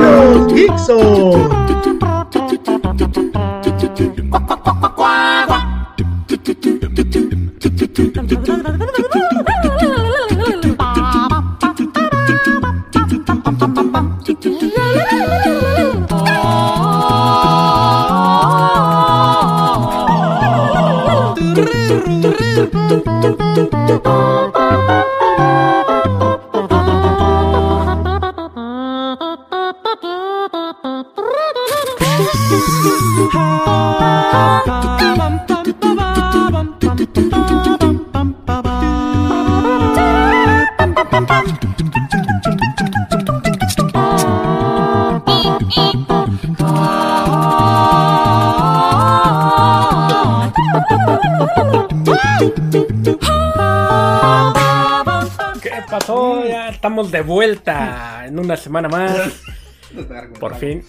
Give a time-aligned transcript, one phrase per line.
[0.00, 1.58] no Geek Soul!
[55.88, 56.44] Pasó?
[56.46, 59.42] Ya estamos de vuelta en una semana más.
[60.40, 60.84] Por fin.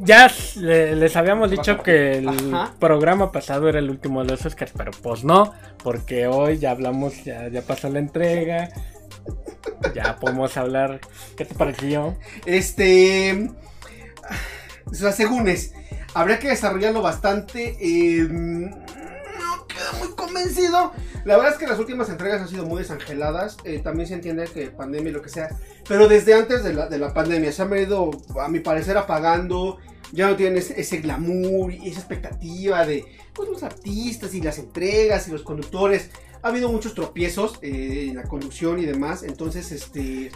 [0.00, 0.28] Ya
[0.60, 2.74] le- les habíamos dicho que el Ajá.
[2.78, 5.52] programa pasado era el último de los Oscars, pero pues no,
[5.82, 8.68] porque hoy ya hablamos, ya, ya pasó la entrega,
[9.94, 11.00] ya podemos hablar.
[11.36, 12.16] ¿Qué te pareció?
[12.46, 13.50] Este.
[14.86, 15.72] O sea, según es,
[16.14, 17.76] habría que desarrollarlo bastante.
[17.80, 20.92] eh, no queda muy convencido.
[21.24, 23.56] La verdad es que las últimas entregas han sido muy desangeladas.
[23.64, 25.48] eh, también se entiende que pandemia y lo que sea.
[25.88, 29.78] Pero desde antes de la, de la pandemia se han venido, a mi parecer, apagando.
[30.12, 34.58] Ya no tienen ese, ese glamour y esa expectativa de pues, los artistas y las
[34.58, 36.10] entregas y los conductores.
[36.42, 39.22] Ha habido muchos tropiezos eh, en la conducción y demás.
[39.22, 40.30] Entonces, este.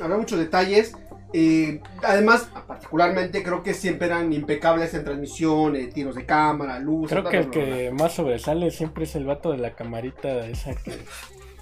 [0.00, 0.92] Habrá muchos detalles.
[1.32, 7.10] Eh, además, particularmente creo que siempre eran impecables en transmisión, eh, tiros de cámara, luz.
[7.10, 10.92] Creo que el que más sobresale siempre es el vato de la camarita esa que,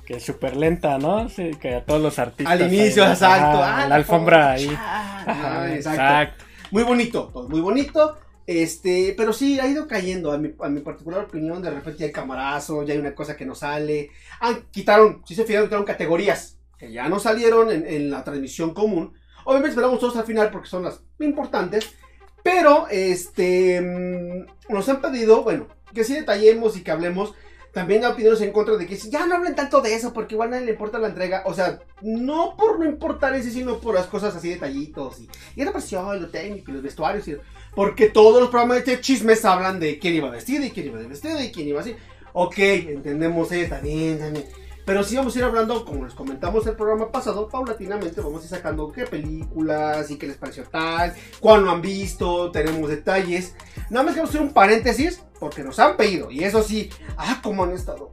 [0.04, 1.28] que es súper lenta, ¿no?
[1.28, 2.52] Sí, que a todos los artistas.
[2.52, 3.62] Al inicio, ahí, exacto.
[3.62, 4.68] ajá, ah, la alfombra ahí.
[4.68, 6.02] Ajá, ah, exacto.
[6.02, 6.44] exacto.
[6.74, 8.16] Muy bonito, todo muy bonito.
[8.48, 12.10] Este, pero sí, ha ido cayendo, a mi, a mi particular opinión, de repente hay
[12.10, 14.10] camarazo, ya hay una cosa que no sale.
[14.40, 18.74] Ah, quitaron, si se fijaron, quitaron categorías que ya no salieron en, en la transmisión
[18.74, 19.12] común.
[19.44, 21.94] Obviamente esperamos todos al final porque son las importantes.
[22.42, 27.34] Pero, este, mm, nos han pedido, bueno, que sí detallemos y que hablemos.
[27.74, 30.48] También hay opiniones en contra de que ya no hablen tanto de eso porque igual
[30.48, 31.42] a nadie le importa la entrega.
[31.44, 35.64] O sea, no por no importar ese, sino por las cosas así detallitos y, y
[35.64, 37.26] la presión, lo técnico y los vestuarios.
[37.26, 37.36] Y,
[37.74, 41.08] porque todos los programas de chismes hablan de quién iba vestido y quién iba de
[41.08, 41.96] vestido y quién iba así.
[42.32, 44.44] Ok, entendemos, bien, está bien.
[44.84, 48.44] Pero sí vamos a ir hablando, como les comentamos el programa pasado, paulatinamente vamos a
[48.44, 53.54] ir sacando qué películas y qué les pareció tal, cuál han visto, tenemos detalles.
[53.90, 57.64] Nada más queremos hacer un paréntesis porque nos han pedido, y eso sí, ah, cómo
[57.64, 58.12] han estado.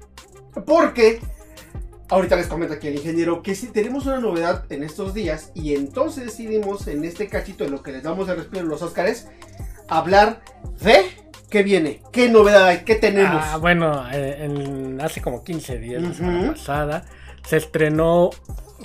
[0.66, 1.22] Porque
[2.10, 5.76] ahorita les comenta aquí el ingeniero que sí tenemos una novedad en estos días y
[5.76, 9.28] entonces decidimos en este cachito en lo que les damos el respiro a los Óscares
[9.88, 10.42] hablar
[10.82, 11.21] de
[11.52, 13.44] qué viene, qué novedad hay, qué tenemos.
[13.46, 17.06] Ah, bueno, eh, en- hace como 15 días, la semana pasada,
[17.46, 18.32] se estrenó.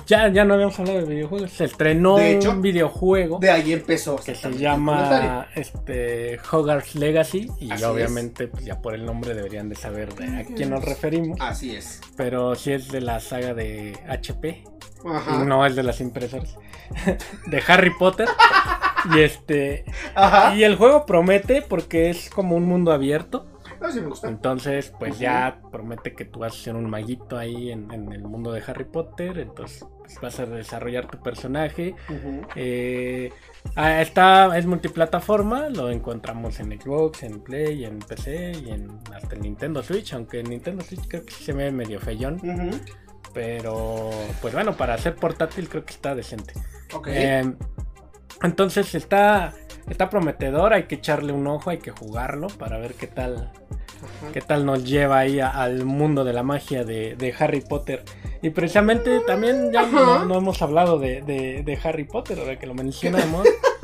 [0.07, 1.51] Ya, ya no habíamos hablado de videojuegos.
[1.53, 4.17] Se estrenó De hecho, un videojuego de ahí empezó.
[4.17, 7.51] que se llama este, Hogwarts Legacy.
[7.59, 10.85] Y Así obviamente, pues ya por el nombre deberían de saber de a quién nos
[10.85, 11.41] referimos.
[11.41, 12.03] Así es.
[12.15, 14.65] Pero sí es de la saga de HP.
[15.09, 15.41] Ajá.
[15.43, 16.57] Y no es de las impresoras.
[17.47, 18.29] de Harry Potter.
[19.15, 19.85] y este.
[20.15, 20.55] Ajá.
[20.55, 23.47] Y el juego promete porque es como un mundo abierto.
[23.81, 24.29] Ah, sí me gusta.
[24.29, 28.23] Entonces, pues ya promete que tú vas a ser un maguito ahí en, en el
[28.23, 29.39] mundo de Harry Potter.
[29.39, 31.95] Entonces, pues, vas a desarrollar tu personaje.
[32.55, 33.33] Eh,
[33.75, 35.69] ah, está, es multiplataforma.
[35.69, 40.15] Lo encontramos en Xbox, en Play, en PC y en hasta el Nintendo Switch.
[40.15, 42.41] Aunque en Nintendo Switch creo que se ve medio feyón.
[43.35, 46.55] Pero, pues bueno, para hacer portátil creo que está decente.
[46.95, 47.09] Ok.
[47.11, 47.53] Eh,
[48.43, 49.53] entonces está,
[49.89, 53.51] está prometedor, hay que echarle un ojo, hay que jugarlo para ver qué tal,
[54.03, 54.33] Ajá.
[54.33, 58.05] qué tal nos lleva ahí a- al mundo de la magia de, de Harry Potter.
[58.43, 59.87] Y precisamente también ya
[60.27, 63.47] no hemos hablado de, de- de Harry Potter, ahora que lo mencionamos.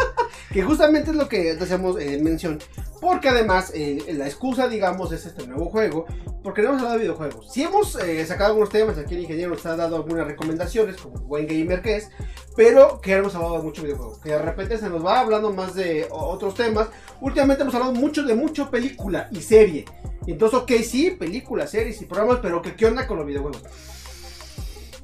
[0.52, 2.58] Que justamente es lo que hacemos eh, mención.
[3.00, 6.06] Porque además, eh, la excusa, digamos, es este nuevo juego.
[6.42, 7.52] Porque no hemos hablado de videojuegos.
[7.52, 11.18] Si hemos eh, sacado algunos temas, aquí el ingeniero nos ha dado algunas recomendaciones, como
[11.20, 12.10] buen gamer que es.
[12.54, 14.20] Pero que hemos hablado de mucho videojuego.
[14.20, 16.88] Que de repente se nos va hablando más de otros temas.
[17.20, 19.86] Últimamente hemos hablado mucho de mucho película y serie.
[20.26, 23.62] Entonces, ok, sí, películas, series y programas, pero que qué onda con los videojuegos.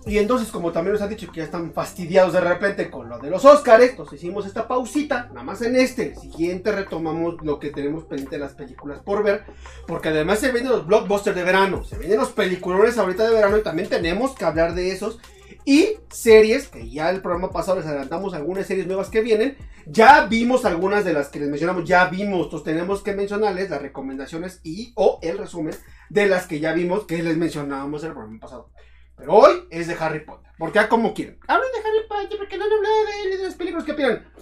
[0.08, 3.18] Y entonces, como también nos han dicho que ya están fastidiados de repente con lo
[3.18, 6.14] de los Oscars, entonces hicimos esta pausita, nada más en este.
[6.16, 9.44] Siguiente retomamos lo que tenemos pendiente de las películas por ver,
[9.86, 13.58] porque además se vienen los blockbusters de verano, se vienen los peliculones ahorita de verano
[13.58, 15.18] y también tenemos que hablar de esos.
[15.66, 19.58] Y series, que ya el programa pasado les adelantamos algunas series nuevas que vienen.
[19.84, 23.82] Ya vimos algunas de las que les mencionamos, ya vimos, entonces tenemos que mencionarles las
[23.82, 25.74] recomendaciones y o el resumen
[26.08, 28.70] de las que ya vimos que les mencionábamos en el programa pasado.
[29.18, 31.38] Pero hoy es de Harry Potter, porque a como quieren.
[31.48, 33.92] Hablen de Harry Potter porque no han hablado de él y de las películas que
[33.92, 34.32] opinan.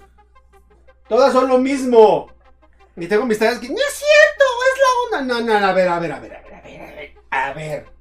[1.09, 2.31] Todas son lo mismo.
[2.97, 5.35] Y tengo mis tareas que no es cierto, es la onda.
[5.35, 7.15] No, no, no, a ver, a ver, a ver, a ver, a ver, a ver.
[7.31, 7.97] A ver.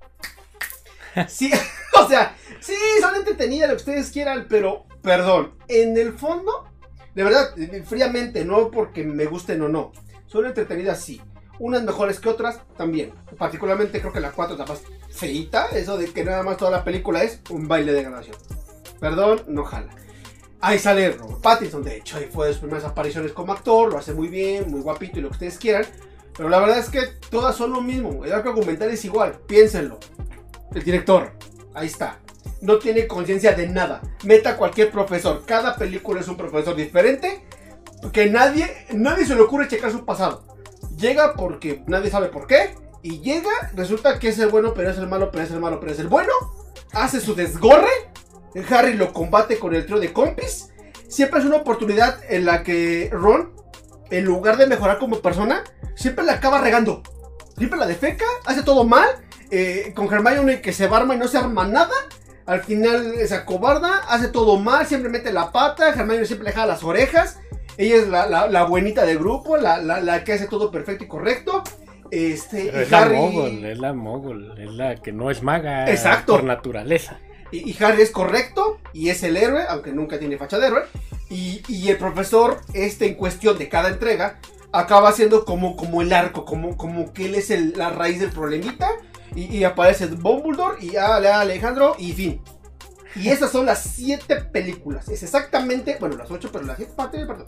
[1.30, 1.50] Sí,
[1.98, 6.68] o sea, sí, son entretenidas lo que ustedes quieran, pero, perdón, en el fondo,
[7.13, 7.56] de verdad,
[7.86, 9.94] fríamente, no porque me gusten o no,
[10.27, 11.22] son entretenidas sí.
[11.57, 13.13] Unas mejores que otras también.
[13.38, 14.81] Particularmente creo que la 4 está más
[15.16, 18.36] feita, eso de que nada más toda la película es un baile de grabación.
[19.00, 19.96] Perdón, no jala.
[20.62, 23.98] Ahí sale Robert Pattinson, de hecho, ahí fue de sus primeras apariciones como actor, lo
[23.98, 25.86] hace muy bien, muy guapito y lo que ustedes quieran.
[26.36, 30.00] Pero la verdad es que todas son lo mismo, el arco argumental es igual, piénsenlo.
[30.74, 31.32] El director,
[31.74, 32.20] ahí está.
[32.62, 34.02] No tiene conciencia de nada.
[34.24, 35.44] Meta cualquier profesor.
[35.46, 37.46] Cada película es un profesor diferente.
[38.12, 40.44] Que nadie, nadie se le ocurre checar su pasado.
[40.98, 42.76] Llega porque nadie sabe por qué.
[43.07, 45.80] Y llega, resulta que es el bueno, pero es el malo, pero es el malo,
[45.80, 46.31] pero es el bueno.
[46.92, 47.88] Hace su desgorre.
[48.72, 50.69] Harry lo combate con el trío de compis.
[51.07, 53.54] Siempre es una oportunidad en la que Ron,
[54.10, 55.63] en lugar de mejorar como persona,
[55.96, 57.04] siempre la acaba regando.
[57.56, 59.08] Siempre la defeca, hace todo mal.
[59.51, 61.94] eh, con Hermione que se barma y no se arma nada.
[62.48, 65.90] Al final se acobarda, hace todo mal, siempre mete la pata.
[65.90, 67.38] Hermione siempre le jala las orejas.
[67.78, 71.08] Ella es la, la- la buenita del grupo, la- la que hace todo perfecto y
[71.08, 71.62] correcto.
[72.16, 75.44] Este, Pero y es la Harry- mogul, es la mogul, es la que no es
[75.44, 76.34] maga Exacto.
[76.34, 77.20] por naturaleza.
[77.52, 80.84] Y, y Harry es correcto y es el héroe, aunque nunca tiene facha de héroe.
[81.30, 84.40] Y, y el profesor, este en cuestión de cada entrega,
[84.72, 88.30] acaba siendo como, como el arco, como, como que él es el- la raíz del
[88.32, 88.88] problemita.
[89.36, 92.42] Y, y aparece Dumbledore y Ale- Alejandro y fin.
[93.18, 95.10] Y esas son las siete películas.
[95.10, 97.48] Es exactamente, bueno, las ocho, pero las siete partes, perdón.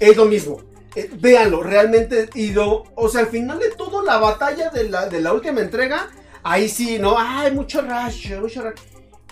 [0.00, 0.58] Es lo mismo.
[0.96, 2.30] Eh, véanlo, realmente.
[2.34, 5.60] Y lo, o sea, al final de todo, la batalla de la, de la última
[5.60, 6.08] entrega,
[6.42, 7.16] ahí sí, ¿no?
[7.18, 8.76] Ay, mucho rayo, mucho rayo.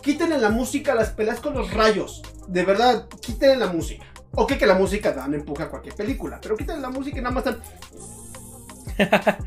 [0.02, 2.22] Quítenle la música las peleas con los rayos.
[2.46, 4.04] De verdad, quítenle la música.
[4.36, 7.34] Ok que la música dan empuje a cualquier película, pero quítenle la música y nada
[7.34, 7.62] más están...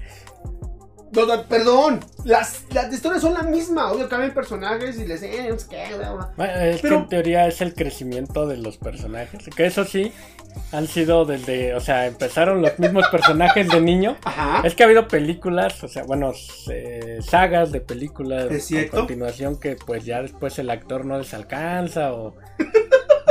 [1.50, 3.92] Perdón, las, las historias son la misma.
[3.92, 6.30] Obvio, cambian personajes y les eh, no sé qué, bla, bla.
[6.38, 9.46] Bueno, es Pero- que en teoría es el crecimiento de los personajes.
[9.56, 10.12] Que eso sí,
[10.72, 14.18] han sido desde, o sea, empezaron los mismos personajes de niño.
[14.24, 14.62] Ajá.
[14.66, 16.31] Es que ha habido películas, o sea, bueno,
[16.72, 22.14] eh, sagas de películas a continuación que pues ya después el actor no les alcanza
[22.14, 22.36] o,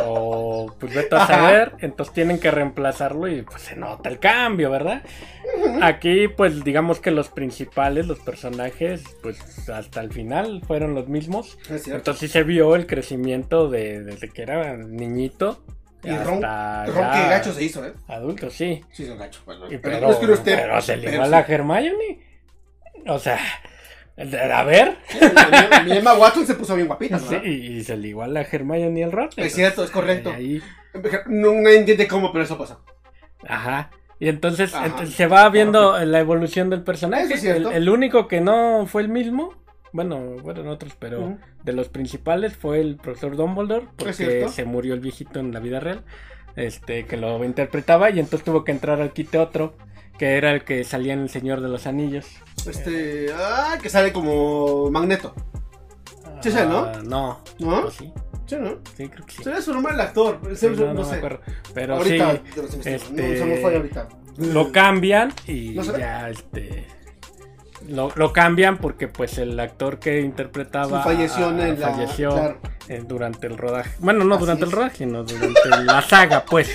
[0.06, 1.34] o pues vete a Ajá.
[1.34, 5.02] saber, entonces tienen que reemplazarlo y pues se nota el cambio, ¿verdad?
[5.82, 11.58] Aquí pues digamos que los principales, los personajes, pues hasta el final fueron los mismos.
[11.70, 11.88] Es.
[11.88, 15.30] Entonces sí se vio el crecimiento de, desde que era niño
[16.02, 17.92] Y Ron, Ron gacho se hizo, ¿eh?
[18.08, 18.84] adulto, sí.
[18.92, 19.40] Sí, hizo gacho.
[19.44, 21.06] Bueno, Y pero, pero, es pero se sí.
[21.34, 22.20] a Hermione.
[23.08, 23.38] O sea,
[24.16, 24.96] a ver.
[25.84, 27.44] Mi, Emma Watson se puso bien guapita, Sí, ¿verdad?
[27.44, 29.28] y, se le igual a Hermione y el Ron.
[29.36, 30.30] Es cierto, es correcto.
[30.30, 30.62] Ahí,
[31.26, 32.78] No, no entiende cómo, pero eso pasa.
[33.46, 33.90] ajá.
[34.18, 34.86] Y entonces, Ajá.
[34.86, 37.34] entonces se va viendo la evolución del personaje.
[37.34, 37.44] Es.
[37.44, 39.52] El, el único que no fue el mismo,
[39.92, 45.00] bueno, fueron otros, pero de los principales fue el profesor Dumbledore, porque se murió el
[45.00, 46.02] viejito en la vida real,
[46.56, 49.76] este, que lo interpretaba, y entonces tuvo que entrar al quite otro,
[50.18, 52.26] que era el que salía en El Señor de los Anillos.
[52.66, 53.26] Este.
[53.34, 55.34] Ah, que sale como Magneto.
[56.42, 56.78] Sí, ¿no?
[56.84, 57.40] Ah, no.
[57.58, 57.78] ¿No?
[57.86, 58.12] ¿O sí?
[58.46, 58.78] Sí, ¿no?
[58.96, 59.42] Sí, creo que sí.
[59.42, 60.38] Sería su nombre el actor.
[60.54, 61.14] Sí, no, no, no me sé.
[61.16, 61.40] acuerdo.
[61.74, 64.08] Pero ahorita sí, este, No, se me fue ahorita.
[64.38, 66.86] lo cambian y ¿No ya este
[67.88, 72.30] lo, lo cambian porque pues el actor que interpretaba Sí, falleció a- en la- falleció
[72.30, 72.58] claro.
[72.88, 73.90] eh, durante el rodaje.
[73.98, 74.74] Bueno, no Así durante el es.
[74.74, 76.74] rodaje, sino durante la saga, pues.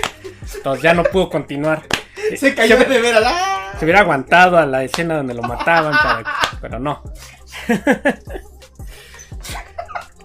[0.55, 1.83] Entonces ya no pudo continuar.
[2.37, 3.23] Se cayó de al.
[3.25, 3.73] ¡Ah!
[3.79, 6.23] se hubiera aguantado a la escena donde lo mataban, para-
[6.61, 7.01] pero no.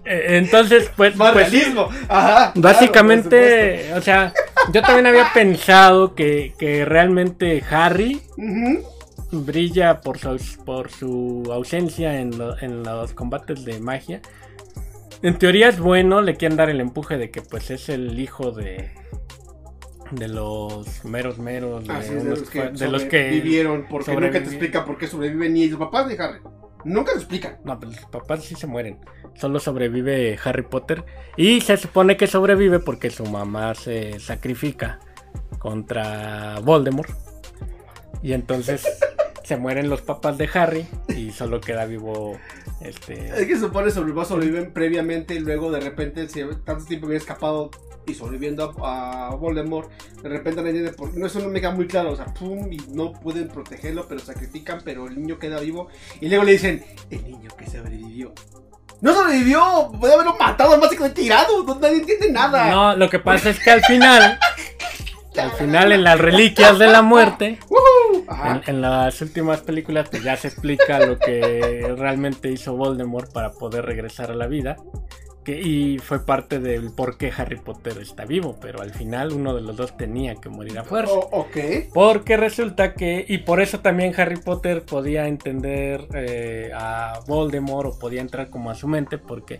[0.08, 1.88] Eh, Entonces, pues, Más pues, realismo.
[2.08, 2.52] Ajá.
[2.52, 4.32] claro, por Básicamente, o sea,
[4.72, 8.22] yo también había pensado que, que realmente Harry
[9.32, 14.20] brilla por su, por su ausencia en, lo- en los combates de magia.
[15.22, 18.52] En teoría es bueno, le quieren dar el empuje de que pues es el hijo
[18.52, 18.90] de
[20.10, 24.12] de los meros meros, de, Así es, de los que, de los que vivieron, porque
[24.12, 26.40] nunca te explica por qué sobreviven ni los papás de Harry.
[26.84, 27.58] Nunca te explican.
[27.64, 28.98] No, pues los papás sí se mueren.
[29.34, 31.04] Solo sobrevive Harry Potter.
[31.36, 35.00] Y se supone que sobrevive porque su mamá se sacrifica
[35.58, 37.10] contra Voldemort.
[38.22, 38.86] Y entonces
[39.42, 42.38] se mueren los papás de Harry y solo queda vivo
[42.80, 47.06] este Es que se supone sobrevivió, sobreviven previamente y luego de repente, si tanto tiempo
[47.06, 47.70] había escapado
[48.06, 49.90] y sobreviviendo a, a Voldemort,
[50.22, 52.72] de repente no entiende por no eso no me queda muy claro, o sea, pum,
[52.72, 55.88] y no pueden protegerlo, pero sacrifican, pero el niño queda vivo
[56.20, 58.32] y luego le dicen, el niño que sobrevivió.
[59.00, 62.70] No sobrevivió, puede haberlo matado, más que tirado, no, nadie entiende nada.
[62.70, 64.38] No, lo que pasa es que al final
[65.38, 67.58] al final en las reliquias de la muerte
[68.44, 73.52] en, en las últimas películas pues ya se explica lo que realmente hizo Voldemort para
[73.52, 74.76] poder regresar a la vida
[75.46, 79.54] que, y fue parte del por qué Harry Potter está vivo pero al final uno
[79.54, 81.56] de los dos tenía que morir a fuerza O- ok.
[81.94, 87.98] porque resulta que, y por eso también Harry Potter podía entender eh, a Voldemort o
[87.98, 89.58] podía entrar como a su mente, porque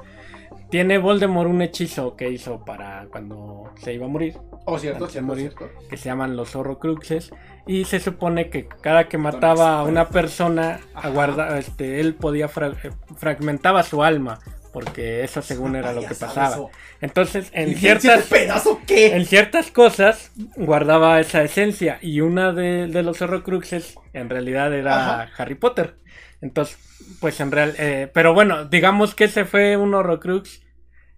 [0.71, 4.37] tiene Voldemort un hechizo que hizo para cuando se iba a morir,
[4.69, 5.55] Oh, cierto, cierto, morir.
[5.57, 5.71] cierto.
[5.89, 7.31] que se llaman los Horrocruxes,
[7.69, 12.73] y se supone que cada que mataba a una persona, aguarda, este, él podía fra-
[12.83, 14.41] eh, fragmentaba su alma,
[14.77, 16.69] porque eso según era lo que pasaba.
[17.01, 19.17] Entonces, ¿Y en ciertas pedazo qué?
[19.17, 25.23] en ciertas cosas guardaba esa esencia y una de, de los Horrocruxes en realidad era
[25.23, 25.33] Ajá.
[25.39, 25.95] Harry Potter.
[26.43, 26.77] Entonces,
[27.21, 30.63] pues en real, eh, pero bueno, digamos que ese fue un Horrocrux,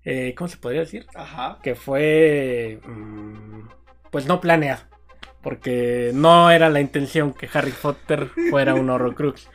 [0.05, 1.07] eh, ¿cómo se podría decir?
[1.17, 1.59] Ajá.
[1.61, 3.62] Que fue, mm,
[4.12, 4.85] pues no planeado,
[5.43, 9.49] porque no era la intención que Harry Potter fuera un Horrocrux.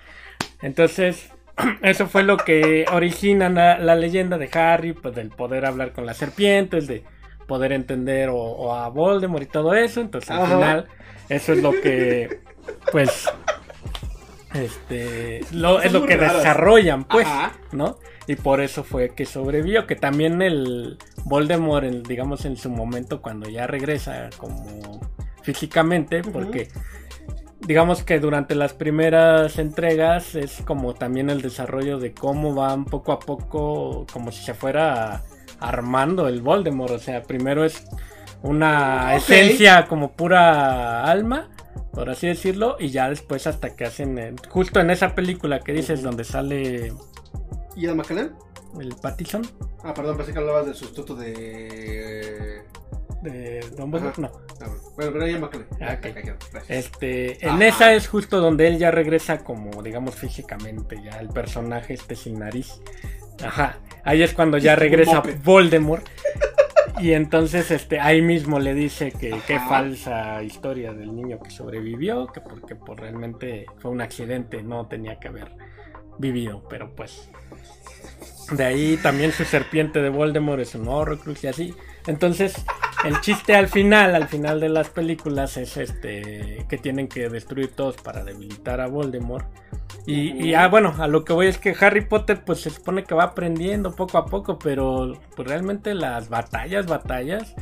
[0.61, 1.32] Entonces,
[1.81, 6.05] eso fue lo que origina la, la leyenda de Harry, pues del poder hablar con
[6.05, 7.03] las serpientes, de
[7.47, 10.01] poder entender o, o a Voldemort y todo eso.
[10.01, 10.55] Entonces, al Ajá.
[10.55, 10.87] final,
[11.29, 12.39] eso es lo que,
[12.91, 13.27] pues,
[14.53, 16.37] este, lo, es lo que raras.
[16.37, 17.53] desarrollan, pues, Ajá.
[17.71, 17.97] ¿no?
[18.27, 23.49] Y por eso fue que sobrevivió, que también el Voldemort, digamos, en su momento, cuando
[23.49, 25.01] ya regresa como
[25.41, 26.69] físicamente, porque
[27.65, 33.11] digamos que durante las primeras entregas es como también el desarrollo de cómo van poco
[33.11, 35.23] a poco, como si se fuera
[35.59, 36.91] armando el Voldemort.
[36.93, 37.85] O sea, primero es
[38.41, 41.49] una esencia como pura alma,
[41.93, 45.73] por así decirlo, y ya después hasta que hacen, eh, justo en esa película que
[45.73, 46.93] dices, donde sale
[47.75, 48.31] ¿Y Ian McKellen?
[48.79, 49.43] el Pattison
[49.83, 52.22] Ah, perdón, pensé que hablabas del sustituto de.
[53.23, 54.21] De Dumbledore, Ajá.
[54.21, 54.31] no.
[54.61, 55.65] Ah, bueno, pero.
[55.73, 55.77] Ah.
[55.79, 56.69] Ya, ya quedó, gracias.
[56.69, 57.65] Este, en Ajá.
[57.65, 62.39] esa es justo donde él ya regresa como, digamos, físicamente, ya el personaje este sin
[62.39, 62.81] nariz.
[63.43, 65.23] Ajá, ahí es cuando ya regresa.
[65.43, 66.07] Voldemort.
[66.99, 72.27] Y entonces este, ahí mismo le dice que qué falsa historia del niño que sobrevivió,
[72.27, 75.51] que porque pues, realmente fue un accidente, no tenía que haber
[76.19, 77.29] vivido, pero pues...
[78.51, 81.75] De ahí también su serpiente de Voldemort es un Horrocrux y así.
[82.05, 82.63] Entonces,
[83.03, 87.75] el chiste al final, al final de las películas es este que tienen que destruir
[87.75, 89.45] todos para debilitar a Voldemort.
[90.05, 93.03] Y, y, ah, bueno, a lo que voy es que Harry Potter pues se supone
[93.03, 97.55] que va aprendiendo poco a poco, pero pues realmente las batallas, batallas,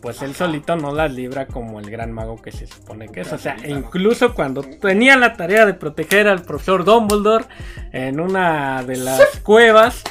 [0.00, 3.32] pues él solito no las libra como el gran mago que se supone que es.
[3.32, 7.44] O sea, incluso cuando tenía la tarea de proteger al profesor Dumbledore
[7.92, 10.02] en una de las cuevas,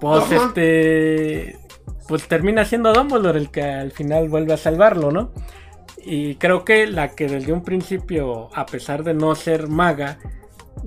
[0.00, 0.46] pues Ajá.
[0.46, 1.58] este
[2.10, 5.30] pues termina siendo Dumbledore el que al final vuelve a salvarlo, ¿no?
[6.04, 10.18] Y creo que la que desde un principio, a pesar de no ser maga,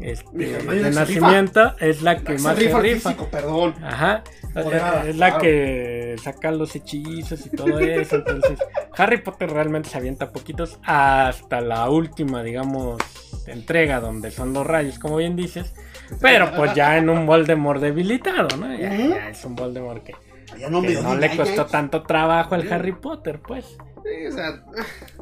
[0.02, 3.10] este, de nacimiento, es la que La más se rifa rifa.
[3.12, 3.74] físico, perdón.
[3.82, 4.22] Ajá,
[4.54, 5.44] Moderada, es la claro.
[5.44, 8.18] que saca los hechizos y todo eso.
[8.18, 8.60] Entonces,
[8.98, 13.02] Harry Potter realmente se avienta poquitos hasta la última, digamos,
[13.48, 15.74] entrega donde son los rayos, como bien dices.
[16.20, 18.76] Pero pues ya en un Voldemort debilitado, ¿no?
[18.76, 20.14] Ya es un Voldemort que,
[20.58, 22.72] Ya no, que le costó tanto trabajo al.
[22.72, 23.78] Harry Potter, pues.
[24.04, 24.64] Sí, o sea,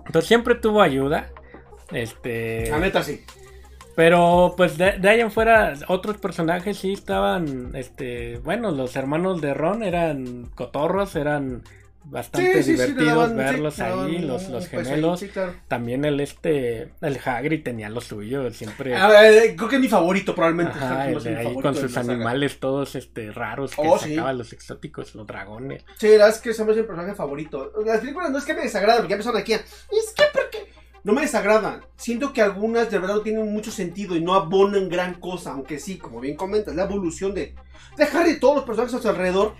[0.06, 1.30] Entonces siempre tuvo ayuda.
[1.92, 2.70] Este.
[2.70, 3.24] la neta sí.
[3.96, 9.42] Pero pues de, de ahí en fuera, otros personajes sí estaban, este, bueno, los hermanos
[9.42, 11.64] de Ron eran cotorros, eran
[12.04, 15.24] bastante Sí, sí, divertidos sí, verlos ahí, los, los ahí, gemelos.
[15.32, 15.54] claro.
[15.68, 19.88] También el este, el Hagrid tenía lo suyo, siempre, A ver, creo que es mi
[19.88, 20.78] favorito, probablemente.
[20.78, 22.14] ajá, el de ahí con de sus saga.
[22.14, 24.10] animales todos este raros que Oh, sí.
[24.16, 25.84] sacaban los exóticos, los dragones.
[25.98, 27.72] Sí, la verdad es que somos mi personaje favorito.
[27.86, 29.54] Las películas no es que me desagradan, porque ya empezaron aquí.
[29.54, 30.72] Es que porque.
[31.04, 31.82] No me desagradan.
[31.96, 35.52] Siento que algunas de verdad no tienen mucho sentido y no abonan gran cosa.
[35.54, 37.56] Aunque sí, como bien comentas, la evolución de.
[37.98, 39.56] De Harry y todos los personajes a su alrededor.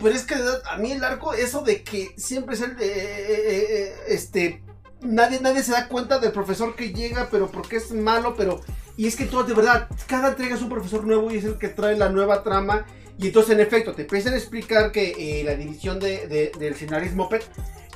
[0.00, 2.86] Pero es que a mí el arco, eso de que siempre es el de.
[2.86, 2.92] eh,
[3.28, 4.62] eh, eh, este.
[5.00, 8.60] Nadie, nadie se da cuenta del profesor que llega, pero porque es malo, pero.
[8.96, 11.58] Y es que todo, de verdad, cada entrega es un profesor nuevo y es el
[11.58, 12.86] que trae la nueva trama.
[13.18, 16.74] Y entonces, en efecto, te empiezan a explicar que eh, la división de, de- del
[16.76, 17.42] Sinaris Moped,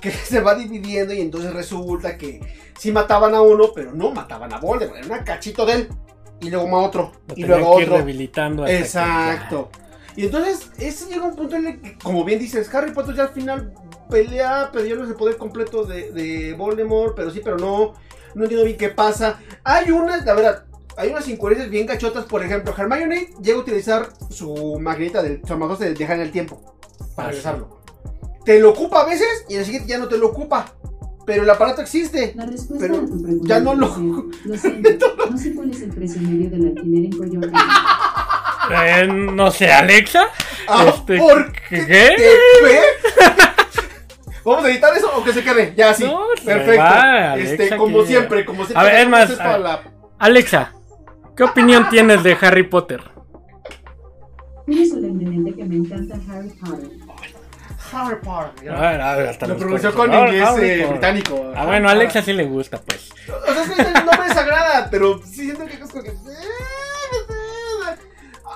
[0.01, 2.41] que se va dividiendo y entonces resulta que
[2.79, 5.89] sí mataban a uno, pero no mataban a Voldemort, era un cachito de él.
[6.41, 7.97] Y luego a otro, Lo y luego que ir otro.
[7.97, 8.65] rehabilitando.
[8.65, 9.71] hasta que Exacto.
[10.17, 13.25] Y entonces, ese llega un punto en el que, como bien dices, Harry Potter ya
[13.25, 13.75] al final
[14.11, 17.95] pelea, no es el poder completo de, de Voldemort, pero sí, pero no.
[18.35, 19.39] No entiendo bien qué pasa.
[19.65, 20.65] Hay unas, la verdad,
[20.99, 22.27] hay unas incoherencias bien gachotas.
[22.27, 26.33] Por ejemplo, Hermione llega a utilizar su magneta del su armagos de viajar en el
[26.33, 26.75] tiempo
[27.15, 27.81] para regresarlo.
[28.45, 30.75] Te lo ocupa a veces y en el siguiente ya no te lo ocupa.
[31.25, 32.35] Pero el aparato existe.
[32.37, 33.89] La respuesta Pero a tu pregunta ya no lo-
[34.45, 37.53] Lo siento, no sé cuál es el precio medio del alquiler en Coyoacán.
[38.71, 40.29] Eh, no sé, Alexa.
[40.69, 41.87] Ah, Este, ¿Por ¿qué?
[41.87, 42.17] ¿Qué?
[44.45, 45.75] ¿Vamos a editar eso o que se quede?
[45.77, 46.05] Ya, sí.
[46.05, 46.83] No, Perfecto.
[46.83, 48.81] va, Alexa, este, como que- siempre, como siempre.
[48.81, 49.83] A ver, es más, a- la-
[50.19, 50.73] Alexa,
[51.37, 53.03] ¿qué opinión tienes de Harry Potter?
[54.67, 56.91] Juro solemnemente que me encanta Harry Potter.
[57.93, 58.71] Harry Potter.
[58.73, 61.53] A ver, a ver, hasta Lo pronunció con inglés Harry eh, británico.
[61.57, 63.11] Ah, bueno, a Alexa sí le gusta, pues.
[63.29, 66.11] O sea, es que no me desagrada, pero sí siento que es como que.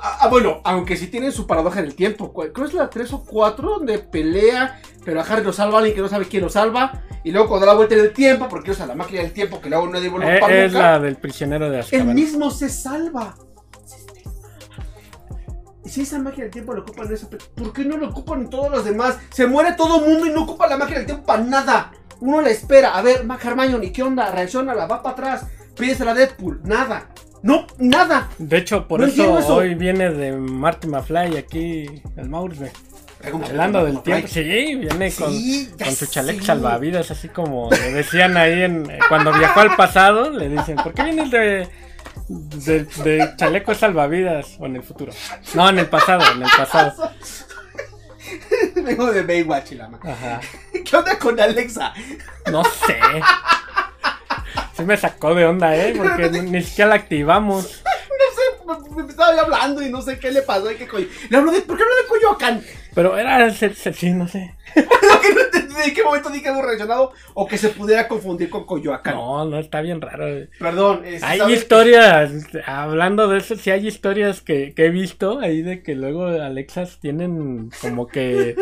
[0.02, 2.32] Ah, ah, bueno, aunque sí tienen su paradoja en el tiempo.
[2.32, 5.94] Creo que es la 3 o 4 donde pelea, pero a Harry lo salva alguien
[5.94, 7.02] que no sabe quién lo salva.
[7.22, 9.60] Y luego cuando da la vuelta en el tiempo, porque usa la máquina del tiempo
[9.60, 10.92] que luego nadie vuelve a Eh, ocupar es nunca.
[10.92, 12.14] la del prisionero de El Azkaban.
[12.14, 13.34] mismo se salva.
[15.84, 18.42] Y si esa máquina del tiempo lo ocupan en eso, ¿por qué no lo ocupan
[18.42, 19.18] en todos los demás?
[19.30, 21.92] Se muere todo el mundo y no ocupa la máquina del tiempo para nada.
[22.20, 22.96] Uno la espera.
[22.96, 24.30] A ver, Mac Hermione, ¿qué onda?
[24.30, 25.46] Reacciona, la va para atrás.
[25.80, 26.60] Pídesela a Deadpool.
[26.64, 27.08] Nada.
[27.42, 28.28] No, nada.
[28.38, 32.70] De hecho, por No eso, hoy viene de Marty McFly aquí el Maurice.
[33.22, 37.92] Hablando del tiempo, sí, viene con, Sí, ya con su chaleco salvavidas, así como le
[37.92, 41.68] decían ahí en, cuando viajó al pasado, le dicen, ¿por qué vienes de,
[42.28, 44.56] de, de chaleco salvavidas?
[44.58, 45.12] O en el futuro.
[45.54, 47.10] No, en el pasado, en el pasado.
[48.74, 50.40] Vengo de Baywatch y la Ajá.
[50.84, 51.92] ¿Qué onda con Alexa?
[52.50, 52.98] No sé.
[54.80, 55.94] Sí me sacó de onda, ¿eh?
[55.96, 57.82] Porque ni, siquiera la activamos.
[57.84, 60.70] No sé, me, me estaba hablando y no sé qué le pasó.
[60.70, 61.06] y qué coño.
[61.28, 62.62] Le hablo de, ¿Por qué hablo de Coyoacán?
[62.94, 64.54] Pero era, sí, no sé.
[65.82, 69.14] En qué momento dije algo relacionado o que se pudiera confundir con Coyoacán.
[69.14, 70.46] No, no, está bien raro.
[70.58, 71.02] Perdón.
[71.06, 72.30] este, Hay historias,
[72.66, 76.98] hablando de eso, sí hay historias que, que he visto ahí de que luego Alexas
[77.00, 78.56] tienen como que,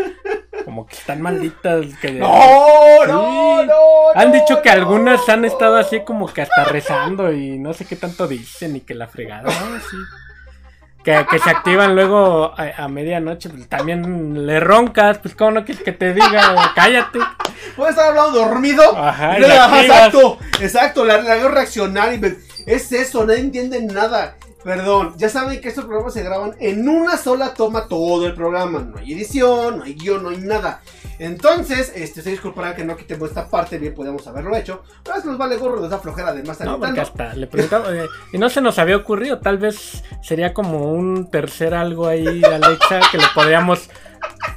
[0.65, 1.87] como que están malditas.
[2.01, 3.98] Que No, no, no.
[4.19, 7.97] Han dicho que algunas han estado así como que hasta rezando y no sé qué
[7.97, 9.51] tanto dicen y que la fregada, ¿no?
[9.81, 9.97] Sí.
[11.05, 15.65] Que, que se activan luego a, a medianoche, pues también le roncas, pues cómo no
[15.65, 17.21] quieres que te diga, cállate.
[17.77, 18.83] Puedes estar hablando dormido.
[18.97, 19.39] Ajá,
[19.83, 21.05] exacto, exacto.
[21.05, 22.35] La, la hago reaccionar y me-
[22.67, 24.35] es eso, nadie entiende nada.
[24.65, 28.81] Perdón, ya saben que estos programas se graban en una sola toma todo el programa.
[28.81, 30.83] No hay edición, no hay guion, no hay nada.
[31.19, 34.83] Entonces, este, se disculparán que no quitemos esta parte, bien podemos haberlo hecho.
[35.03, 37.95] Pero es que nos vale gorro, nos da flojera además No, porque hasta le preguntaba,
[37.95, 42.43] eh, y no se nos había ocurrido, tal vez sería como un tercer algo ahí,
[42.45, 43.91] Alexa, que le podríamos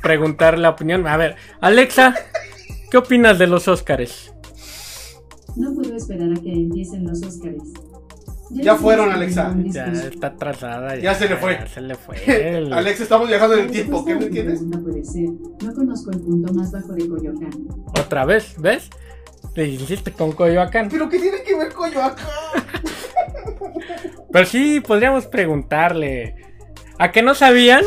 [0.01, 1.07] preguntar la opinión.
[1.07, 2.15] A ver, Alexa,
[2.89, 4.33] ¿qué opinas de los Óscares?
[5.55, 7.90] No puedo esperar a que empiecen los Óscares.
[8.53, 9.53] Ya fueron, Alexa.
[9.65, 10.95] Ya está atrasada.
[10.97, 11.53] Ya se le fue.
[11.53, 12.15] Ya se le fue.
[12.57, 14.61] el- Alex, estamos viajando en el tiempo, ¿qué me entiendes?
[14.83, 15.29] puede ser,
[15.63, 17.51] no conozco el punto más bajo de Coyoacán.
[17.99, 18.89] Otra vez, ¿ves?
[19.55, 20.89] Le hiciste con Coyoacán.
[20.89, 22.15] Pero ¿qué tiene que ver Coyoacán?
[24.31, 26.35] Pero sí, podríamos preguntarle.
[26.99, 27.83] ¿A qué no sabían?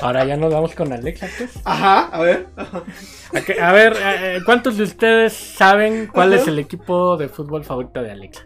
[0.00, 1.50] Ahora ya nos vamos con Alexa, pues.
[1.64, 2.46] Ajá, a ver.
[2.56, 6.42] A, que- a ver, eh, ¿cuántos de ustedes saben cuál Ajá.
[6.42, 8.42] es el equipo de fútbol favorito de Alexa?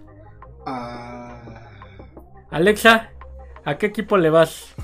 [0.71, 1.33] Ah,
[2.51, 3.09] Alexa,
[3.65, 4.75] ¿a qué equipo le vas?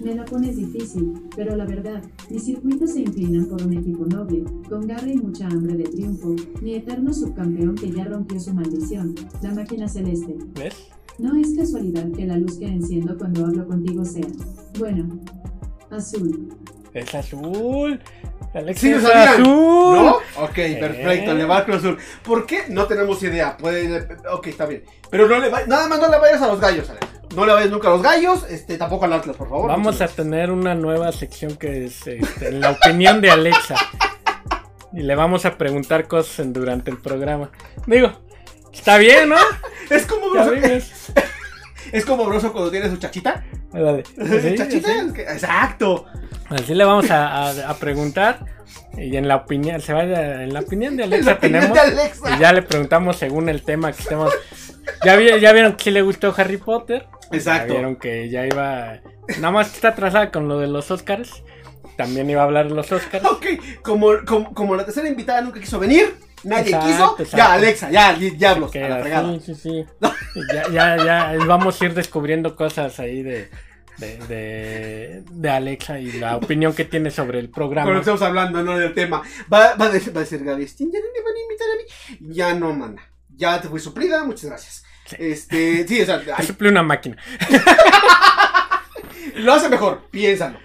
[0.00, 4.44] Me la pones difícil, pero la verdad, mis circuitos se inclinan por un equipo noble,
[4.68, 9.14] con garra y mucha hambre de triunfo, mi eterno subcampeón que ya rompió su maldición,
[9.40, 10.36] la máquina celeste.
[10.54, 10.88] ¿Ves?
[11.18, 14.26] No es casualidad que la luz que enciendo cuando hablo contigo sea,
[14.78, 15.20] bueno,
[15.90, 16.48] azul.
[16.94, 18.00] Es azul.
[18.54, 19.44] Alexa Sí, es sabían, azul.
[19.96, 20.16] ¿No?
[20.42, 20.76] Ok, Eh.
[20.80, 21.98] perfecto, le va al Cruz Azul.
[22.24, 22.64] ¿Por qué?
[22.68, 23.56] No tenemos idea.
[23.56, 24.82] Puede, ok, está bien.
[25.10, 27.06] Pero no le va- nada más no le vayas a los gallos, Alex.
[27.36, 29.68] No le vayas nunca a los gallos, este, tampoco al Atlas, por favor.
[29.68, 33.76] Vamos a tener una nueva sección que es este, la opinión de Alexa.
[34.92, 37.50] Y le vamos a preguntar cosas en- durante el programa.
[37.86, 38.10] Digo,
[38.72, 39.36] está bien, ¿no?
[39.90, 41.12] Es como vives.
[41.92, 43.44] es como broso cuando tiene su chachita.
[43.72, 44.02] Dale.
[44.04, 44.98] Sí, chachita, sí.
[45.16, 46.06] es exacto.
[46.50, 48.44] Así le vamos a, a- a preguntar.
[48.96, 51.74] Y en la opinión, se vaya, en la opinión de Alexa opinión tenemos.
[51.74, 52.36] de Alexa.
[52.36, 54.32] Y ya le preguntamos según el tema que estemos.
[55.04, 57.06] Ya, vi- ya vieron que sí le gustó Harry Potter.
[57.32, 57.68] Exacto.
[57.68, 58.98] Ya vieron que ya iba.
[59.38, 61.42] Nada más está atrasada con lo de los Oscars.
[61.96, 63.24] también iba a hablar de los Oscars.
[63.26, 63.46] Ok,
[63.82, 67.16] como, como, como la tercera invitada nunca quiso venir, nadie Exacto, quiso.
[67.18, 67.36] exacto.
[67.36, 69.32] Ya, Alexa, ya, di- diablos, a la fregada.
[69.34, 69.84] sí, sí, sí.
[70.52, 70.96] Ya, ya,
[71.36, 73.50] ya vamos a ir descubriendo cosas ahí de,
[74.00, 77.92] de, de, de Alexa y la opinión que tiene sobre el programa.
[77.92, 79.22] que estamos hablando, no del tema.
[79.52, 81.68] Va, va, a, decir, va a decir Gaby, "Sting, ¿ya no me van a invitar
[81.70, 82.34] a mí?
[82.34, 83.02] Ya no, mana.
[83.36, 84.84] Ya te fui suplida, muchas gracias.
[85.06, 85.16] Sí.
[85.18, 87.16] Este, sí, o sea, Suple una máquina.
[89.36, 90.58] lo hace mejor, piénsalo.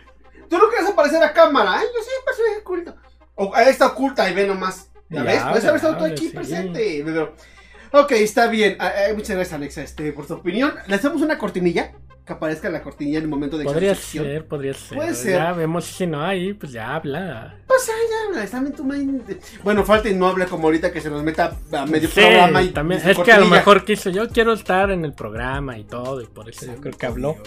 [0.49, 2.03] Tú no quieres aparecer a cámara, ay, yo
[2.35, 2.95] soy oculto.
[3.35, 4.89] O está oculta y ve nomás.
[5.09, 5.43] ¿Ya, Ya, ves?
[5.43, 6.35] Puedes haber estado tú aquí sí.
[6.35, 7.01] presente.
[7.05, 7.35] Pero,
[8.01, 8.77] ok, está bien.
[8.79, 10.73] Ah, ah, muchas gracias, Alexa, este, por tu opinión.
[10.87, 11.91] Le hacemos una cortinilla,
[12.25, 14.25] que aparezca la cortinilla en el momento de Podría exposición.
[14.25, 14.97] ser, podría ser.
[14.97, 15.33] Puede ser.
[15.33, 17.55] Ya vemos si no hay, pues ya habla.
[17.67, 17.93] Pues ya
[18.27, 19.39] habla, está en tu mente.
[19.63, 22.63] Bueno, falta y no hable como ahorita que se nos meta a medio Sí, programa
[22.63, 23.01] y también.
[23.07, 26.25] Es que a lo mejor quiso, yo quiero estar en el programa y todo, y
[26.25, 27.37] por eso yo creo que habló.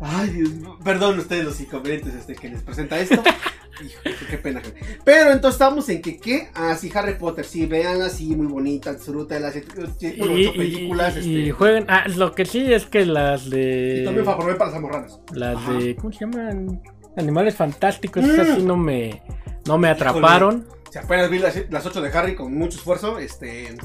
[0.00, 0.78] Ay, Dios mío.
[0.84, 3.22] Perdón ustedes los inconvenientes este, que les presenta esto.
[3.84, 4.62] Hijo, qué pena.
[5.04, 6.48] Pero entonces estamos en que, ¿qué?
[6.54, 11.16] Ah, sí, Harry Potter, sí, véanla, sí, muy bonita, disfruta las Y, películas.
[11.16, 11.84] y- y este, jueguen.
[11.88, 14.02] Ah, lo que sí es que las y de.
[14.04, 15.20] también favor para las amorranas.
[15.32, 15.72] Las Ajá.
[15.74, 15.96] de.
[15.96, 16.82] ¿Cómo se llaman?
[17.16, 18.22] Animales fantásticos.
[18.24, 18.30] Mm.
[18.30, 19.22] Esas sí no me.
[19.66, 20.66] No me atraparon.
[20.90, 23.76] Si apenas vi las, las 8 de Harry con mucho esfuerzo, este.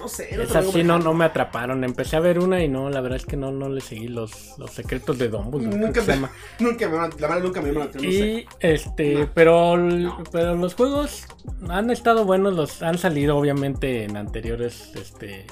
[0.00, 1.84] No sé, no Esas sí no, no me atraparon.
[1.84, 4.58] Empecé a ver una y no, la verdad es que no, no le seguí los,
[4.58, 5.76] los secretos de Dumbledore.
[5.78, 8.26] Nunca me, nunca me la verdad nunca me la atención, no sé.
[8.26, 9.30] Y este, No.
[9.34, 11.26] pero, pero los juegos
[11.68, 15.46] han estado buenos, los han salido obviamente en anteriores, este,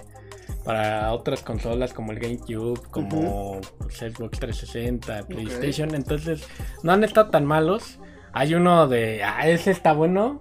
[0.64, 6.42] para otras consolas como el GameCube, como pues, Xbox 360, PlayStation, entonces
[6.82, 7.98] no han estado tan malos.
[8.38, 10.40] Hay uno de, ah, ese está bueno.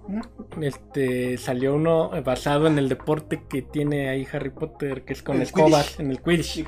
[0.60, 5.42] Este, salió uno basado en el deporte que tiene ahí Harry Potter, que es con
[5.42, 6.00] escobas, Quidditch.
[6.00, 6.64] en el Quidditch.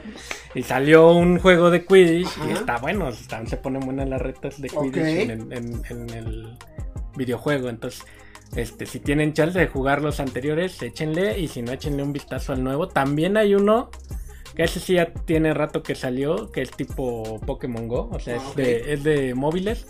[0.56, 4.60] Y salió un juego de Quidditch y está bueno, están, se ponen buenas las retas
[4.60, 6.56] de Quidditch en, el, en- en el
[7.16, 7.68] videojuego.
[7.68, 8.02] Entonces,
[8.56, 12.54] este, si tienen chance de jugar los anteriores, échenle y si no, échenle un vistazo
[12.54, 12.88] al nuevo.
[12.88, 13.90] También hay uno
[14.54, 18.38] que ese sí ya tiene rato que salió, que es tipo Pokémon Go, o sea,
[18.40, 19.86] Ah, es, de, es de móviles.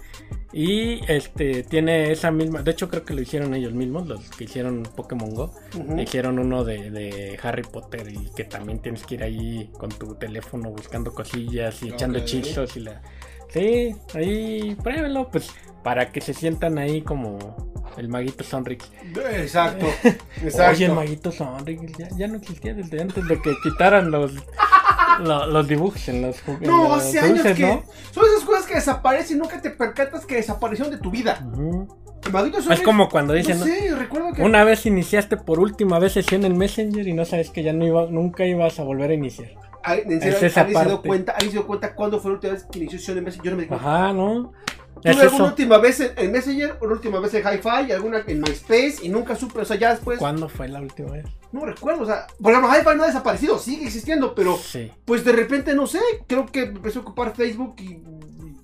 [0.53, 4.45] Y este tiene esa misma, de hecho creo que lo hicieron ellos mismos, los que
[4.45, 5.53] hicieron Pokémon Go.
[5.79, 6.01] Ujú.
[6.01, 10.17] Hicieron uno de, de Harry Potter y que también tienes que ir ahí con tu
[10.17, 13.01] teléfono buscando cosillas y echando hechizos y la...
[13.49, 15.51] Sí, ahí pruébenlo, pues
[15.85, 18.91] para que se sientan ahí como el maguito Sonrix.
[19.33, 19.87] Exacto,
[20.43, 20.73] exacto.
[20.77, 24.33] Oye, el maguito Sonrix ya, ya no existía desde antes de que quitaran los,
[25.21, 26.63] lo- los, dibujos en los juegos.
[26.63, 27.83] No, hace años que.
[28.13, 31.47] Son esas cosas que desaparecen y nunca te percatas que desaparecieron de tu vida.
[31.53, 31.97] Ujú.
[32.33, 33.73] Maldito Es como cuando dicen, No ¿no?
[33.73, 34.43] sé, recuerdo que.
[34.43, 37.87] Una vez iniciaste por última vez sesión en Messenger y no sabes que ya no
[37.87, 39.49] iba, nunca ibas a volver a iniciar.
[39.83, 41.09] Ay, en serio, es esa ¿alguien se dio parte.
[41.09, 41.33] cuenta?
[41.33, 43.45] ¿Alguien se dio cuenta cuándo fue la última vez que inició sesión en Messenger?
[43.47, 43.87] Yo no me di cuenta.
[44.05, 44.53] Ajá, ¿no?
[45.03, 48.41] Tuve Es alguna última vez en, en Messenger, una última vez en Hi-Fi, alguna en
[48.41, 50.19] MySpace y nunca supe, o sea, ya después.
[50.19, 51.27] ¿Cuándo fue la última vez?
[51.53, 54.91] No recuerdo, o sea, por ejemplo, Hi-Fi no ha desaparecido, sigue existiendo, pero Sí.
[55.05, 58.03] pues de repente no sé, creo que empezó a ocupar Facebook y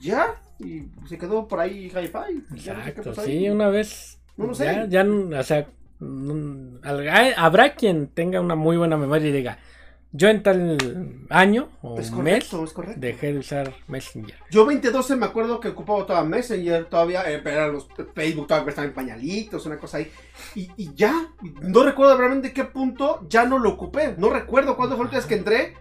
[0.01, 2.44] ya, y se quedó por ahí Hi-Fi.
[2.62, 3.49] ya no sé Exacto, sí, ahí.
[3.51, 4.18] una vez.
[4.37, 4.64] No lo sé.
[4.66, 5.66] Ya, ya, o sea,
[7.37, 9.59] habrá quien tenga una muy buena memoria y diga,
[10.17, 13.01] yo en tal año o Es mes correcto, es correcto.
[13.01, 14.35] dejé de usar Messenger.
[14.51, 18.91] Yo 2012 me acuerdo que ocupaba toda Messenger, todavía, eh, pero los Facebook todavía estaban
[18.91, 20.11] en pañalitos, una cosa ahí.
[20.55, 21.29] Y, y ya,
[21.61, 24.15] no recuerdo realmente qué punto ya no lo ocupé.
[24.17, 25.75] No recuerdo cuándo fue la última vez que entré.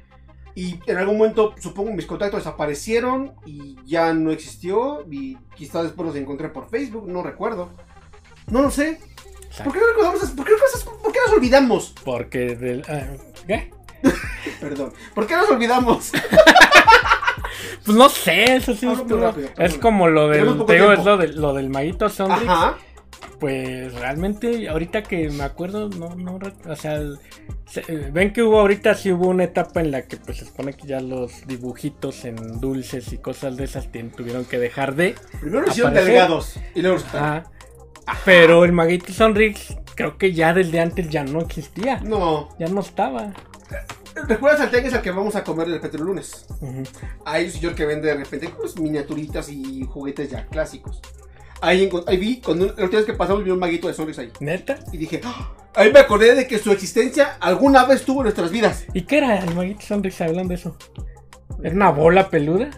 [0.57, 5.05] Y en algún momento, supongo, mis contactos desaparecieron y ya no existió.
[5.09, 7.71] Y quizás después los encontré por Facebook, no recuerdo.
[8.47, 8.99] No lo sé.
[9.63, 10.19] ¿Por qué no recordamos?
[10.31, 10.53] ¿Por qué,
[11.03, 11.95] por qué nos olvidamos?
[12.03, 12.83] Porque del...
[12.89, 13.07] ah,
[13.47, 13.71] ¿Qué?
[14.69, 14.93] Perdón.
[15.13, 16.11] ¿Por qué nos olvidamos?
[17.85, 20.65] Pues no sé, eso sí estuvo- rápido, Es como lo del...
[20.65, 22.49] Te digo, es lo, del- lo del maguito Sonrix.
[22.49, 22.77] Ajá.
[23.39, 26.99] Pues realmente, ahorita que me acuerdo, no, no, o sea,
[27.67, 30.45] se- eh, ven que hubo ahorita, sí hubo una etapa en la que pues se
[30.45, 35.15] supone que ya los dibujitos en dulces y cosas de esas tuvieron que dejar de,
[35.41, 37.43] Primero hicieron delgados y luego los Ajá.
[38.23, 42.49] pero el maguito Sonrix creo que ya desde antes ya no existía, No.
[42.57, 43.31] ya no estaba.
[44.27, 46.45] ¿Recuerdas al tianguis al que vamos a comer de repente el lunes?
[47.25, 51.01] Hay un señor que vende de repente pues, miniaturitas y juguetes ya clásicos.
[51.61, 54.31] Ahí, vi, cuando, la última vez que pasamos vi un maguito de Sonrix ahí.
[54.39, 54.79] ¿Neta?
[54.91, 55.53] Y dije, ¡Ah!
[55.73, 58.85] ahí me acordé de que su existencia alguna vez tuvo en nuestras vidas.
[58.93, 60.77] ¿Y qué era el maguito Sonrix hablando de eso?
[61.63, 62.69] ¿Era una bola peluda?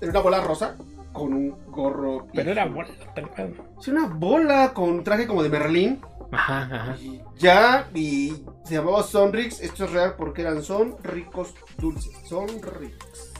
[0.00, 0.76] Era una bola rosa
[1.12, 2.26] con un gorro.
[2.32, 2.88] Pero era bola,
[3.34, 3.54] cual.
[3.80, 6.00] Sí, una bola con un traje como de Merlín.
[6.30, 6.96] Ajá, ajá.
[7.00, 9.60] Y ya, y se llamaba Sonrix.
[9.60, 12.12] Esto es real porque eran son ricos dulces.
[12.28, 13.32] Son ricos.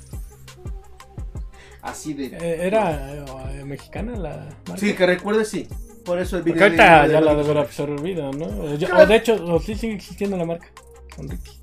[1.83, 2.27] así de...
[2.27, 3.13] Eh, ¿Era
[3.53, 4.77] eh, mexicana la marca?
[4.79, 5.69] Sí, que recuerde, sí.
[6.05, 8.47] Por eso el Porque video ahorita de- ya de- la debe haber absorbido, ¿no?
[8.47, 10.69] O, yo- Creo- o de hecho, o sí sigue existiendo la marca.
[11.15, 11.51] Con Ricky.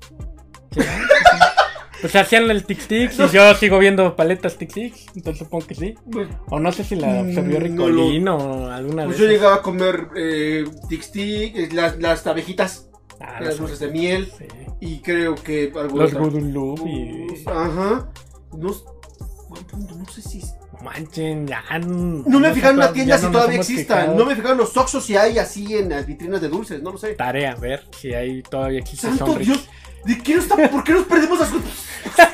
[0.72, 1.55] Sí, ¿no?
[1.96, 2.02] Sí.
[2.02, 5.74] Pues hacían el Tic Tix y yo sigo viendo paletas Tic Tix, entonces supongo que
[5.74, 5.94] sí.
[6.10, 9.56] Pues, O no sé si la absorbió Mm, Ricolino o alguna pues de yo llegaba
[9.56, 14.44] a comer eh, Tic Tic, las, las abejitas, Ah, las dulces de miel, Sí.
[14.80, 16.12] y creo que Los.
[16.12, 17.26] Gudulup y...
[17.46, 18.10] Ajá.
[18.52, 20.42] No, no sé si...
[20.82, 21.64] Manchen, ya.
[21.78, 24.16] No me he fijado en la tienda si todavía existan.
[24.16, 26.82] No me en los Oxxos si hay así en las vitrinas de dulces.
[26.82, 27.14] No lo sé.
[27.14, 29.34] Tarea, a ver si ahí todavía existe ¡Santo.
[29.36, 29.68] Dios!
[30.06, 30.56] ¿De qué está?
[30.70, 31.86] ¿Por qué nos perdemos las cosas?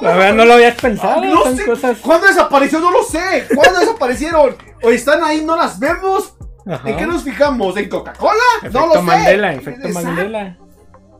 [0.00, 1.64] La verdad no lo habías pensado, No son sé.
[1.66, 1.98] cosas...
[1.98, 2.80] ¿Cuándo desapareció?
[2.80, 3.46] No lo sé.
[3.54, 4.56] ¿Cuándo desaparecieron?
[4.82, 5.44] ¿O están ahí?
[5.44, 6.34] ¿No las vemos?
[6.66, 6.88] Ajá.
[6.88, 7.76] ¿En qué nos fijamos?
[7.76, 8.32] ¿En Coca-Cola?
[8.62, 9.02] Efecto no lo sé.
[9.02, 10.08] Mandela, efecto Exacto.
[10.08, 10.58] Mandela.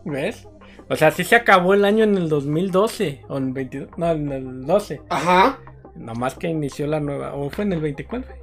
[0.04, 0.46] ¿Ves?
[0.88, 4.32] O sea, sí se acabó el año en el 2012, o en 22, no, en
[4.32, 5.02] el 12.
[5.10, 5.58] Ajá.
[5.94, 8.34] Nomás que inició la nueva, o fue en el 20, ¿cuál fue?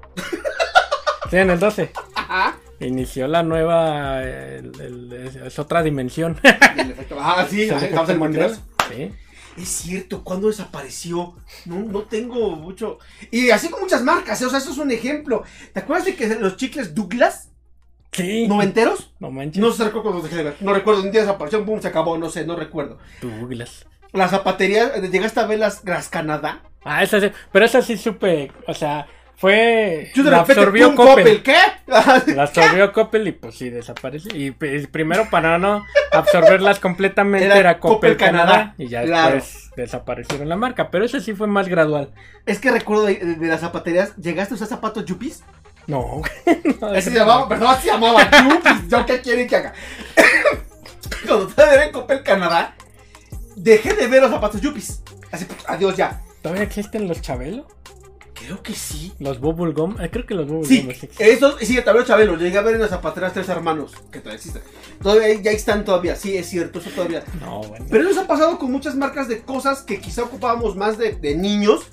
[1.29, 1.91] Sí, en el 12.
[2.79, 6.37] Inició la nueva, el- el- es, es otra dimensión.
[7.19, 7.63] Ah, sí.
[7.63, 8.55] Estamos en.
[8.89, 9.11] Sí.
[9.57, 11.35] Es cierto, ¿cuándo desapareció?
[11.65, 12.99] No, no tengo mucho.
[13.31, 14.45] Y así con muchas marcas, ¿eh?
[14.45, 15.43] o sea, eso es un ejemplo.
[15.73, 17.49] ¿Te acuerdas de que los chicles Douglas,
[18.11, 18.47] Sí.
[18.47, 19.13] noventeros?
[19.19, 19.59] No manches.
[19.61, 20.55] No sé recuerdo cuando dejé de ver.
[20.59, 22.99] No recuerdo, un día desapareció, boom, se acabó, no sé, no recuerdo.
[23.21, 23.87] Douglas.
[24.13, 26.61] Las zapaterías, eh, ¿llegaste a ver las, las Canadá?
[26.85, 27.31] Ah, esa sí.
[27.51, 29.07] Pero esa sí supe, o sea,
[29.39, 30.11] fue...
[30.15, 31.15] Yo de la repente, absorbió pum, Coppel.
[31.23, 31.57] Coppel, ¿qué?
[32.33, 34.35] La absorbió Coppel y pues sí, desapareció.
[34.35, 39.03] Y pues, primero para no absorberlas completamente Era era, Coppel, Coppel Canadá, Canadá, Y ya
[39.03, 39.35] claro.
[39.35, 40.89] después desaparecieron la marca.
[40.89, 42.11] Pero ese sí fue más gradual.
[42.47, 45.43] es que recuerdo de, de- de las zapaterías, ¿llegaste a usar zapatos Yuppies?
[45.85, 46.21] No,
[46.81, 48.87] no, Así se llamaba, perdón, así se llamaba Yuppies.
[48.89, 49.73] ¿Yo qué quieren que haga?
[51.27, 52.75] Cuando estaba en Coppel Canadá,
[53.55, 55.01] dejé de ver los zapatos Yuppies.
[55.31, 56.21] Así, pues, adiós ya.
[56.41, 57.67] ¿Todavía existen los Chabelo?
[58.39, 59.13] Creo que sí.
[59.19, 59.95] Los Bubble Gum.
[59.99, 61.27] Eh, creo que los Bubble Sí, existen.
[61.27, 64.61] esos, sí, también Chabelo, llegué a ver en las zapateras Tres Hermanos, que todavía existen.
[65.01, 67.23] Todavía, ya están todavía, sí, es cierto, eso todavía.
[67.41, 67.85] No, bueno.
[67.89, 71.35] Pero eso ha pasado con muchas marcas de cosas que quizá ocupábamos más de, de
[71.35, 71.87] niños,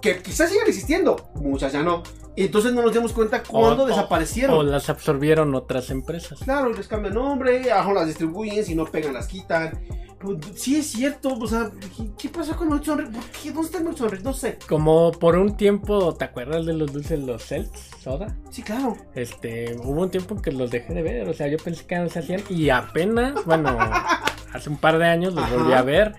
[0.00, 2.02] que quizás sigan existiendo, muchas ya no.
[2.34, 4.56] Y entonces no nos dimos cuenta cuándo O- desaparecieron.
[4.56, 6.38] O las absorbieron otras empresas.
[6.42, 9.78] Claro, les cambian nombre, abajo las distribuyen, si no pegan las quitan.
[10.22, 11.70] Pero sí es cierto, o sea,
[12.16, 13.16] ¿qué, pasó con Melchor Sonrix?
[13.16, 13.50] ¿Por qué?
[13.50, 14.24] ¿Dónde está el Melchor Sonrix?
[14.24, 14.58] No sé.
[14.68, 18.36] Como por un tiempo, ¿te acuerdas de los dulces, los Celts, soda?
[18.50, 18.96] Sí, claro.
[19.14, 22.08] Este, hubo un tiempo que los dejé de ver, o sea, yo pensé que no
[22.08, 23.76] se hacían y apenas, bueno,
[24.52, 25.56] hace un par de años los Ajá.
[25.56, 26.14] volví a ver,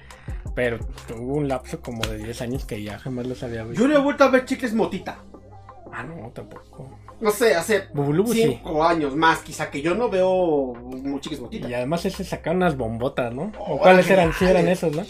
[0.53, 0.79] pero
[1.15, 3.81] hubo un lapso como de 10 años que ya jamás los había visto.
[3.81, 5.23] Yo no he vuelto a ver chicles motita.
[5.95, 6.89] Ah, no, tampoco.
[7.21, 8.41] No sé, hace Bubulubu sí.
[8.43, 11.69] cinco años más, quizá que yo no veo muy chicles motita.
[11.69, 13.51] Y además ese sacaron unas bombotas, ¿no?
[13.59, 14.33] ¿O cuáles eran?
[14.33, 15.05] Sí eran esos, ¿no?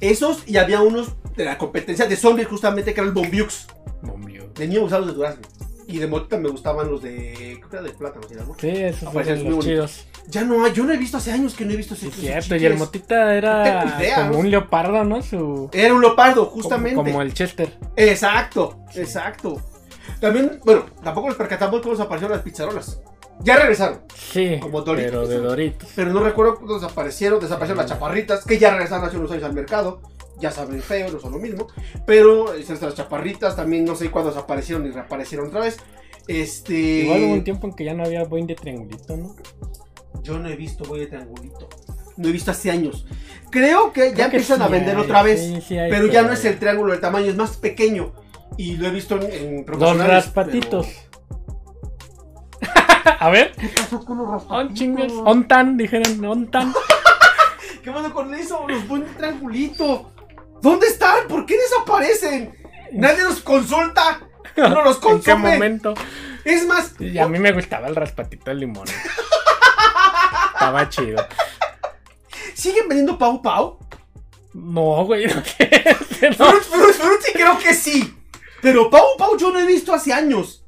[0.00, 3.66] Esos y había unos de la competencia de zombies justamente que eran los Bombiux.
[4.02, 4.50] Bombio.
[4.54, 5.42] De niño me gustaban los de durazno.
[5.88, 7.56] Y de motita me gustaban los de.
[7.58, 8.34] Creo que era de plátano, ¿sí?
[8.60, 9.60] Sí, esos muy los bonito.
[9.62, 10.04] chidos.
[10.28, 12.20] Ya no hay, yo no he visto hace años que no he visto Sí, esos
[12.20, 12.56] cierto.
[12.56, 14.38] Y el motita era No idea, como ¿no?
[14.40, 15.22] un leopardo, ¿no?
[15.22, 15.70] Su...
[15.72, 16.94] Era un leopardo, justamente.
[16.94, 17.72] como el Chester.
[17.96, 19.60] Exacto, exacto.
[20.20, 23.00] También, bueno, tampoco nos percatamos cómo desaparecieron las pizzarolas.
[23.40, 25.10] Ya regresaron, Sí, Como Doritos.
[25.12, 25.88] pero de Doritos.
[25.94, 27.38] pero no recuerdo cuándo desaparecieron.
[27.38, 30.00] Desaparecieron las chaparritas, que ya regresaron hace unos años al mercado.
[30.40, 31.68] Ya saben, feo, no son lo mismo.
[32.06, 35.76] Pero esas las chaparritas también no sé cuándo desaparecieron y reaparecieron otra vez.
[36.26, 36.74] Este.
[36.74, 39.36] Igual hubo un tiempo en que ya no había buen de triangulito, ¿no?
[40.22, 41.68] Yo no he visto voy de triangulito.
[42.16, 43.06] No he visto hace años.
[43.50, 45.40] Creo que ya que empiezan sí a vender hay, otra vez.
[45.40, 48.12] sí, sí hay, pero ya no es el triángulo, el tamaño es más pequeño.
[48.58, 50.86] Y lo he visto en, en Dos promocionales, raspatitos.
[53.20, 54.74] A ver, ¿Qué pasó con los on raspatitos?
[54.78, 56.74] chingues, ontan, dijeron, ontan.
[57.82, 58.66] ¿Qué pasó con eso?
[58.68, 60.12] Los buen triangulito.
[60.60, 61.26] ¿Dónde están?
[61.28, 62.54] ¿Por qué desaparecen?
[62.92, 64.20] Nadie los consulta.
[64.56, 65.52] No los ¿En qué consume.
[65.52, 65.94] momento?
[66.44, 68.86] Es más, Y a mí me gustaba el raspatito de limón.
[70.54, 71.24] Estaba chido.
[72.54, 73.78] ¿siguen vendiendo Pau Pau?
[74.54, 75.96] No, güey, no, ¿qué?
[76.38, 76.46] No.
[76.46, 78.17] Fruit, Fruit, Fruit sí creo que sí.
[78.62, 80.64] Pero Pau Pau yo no he visto hace años.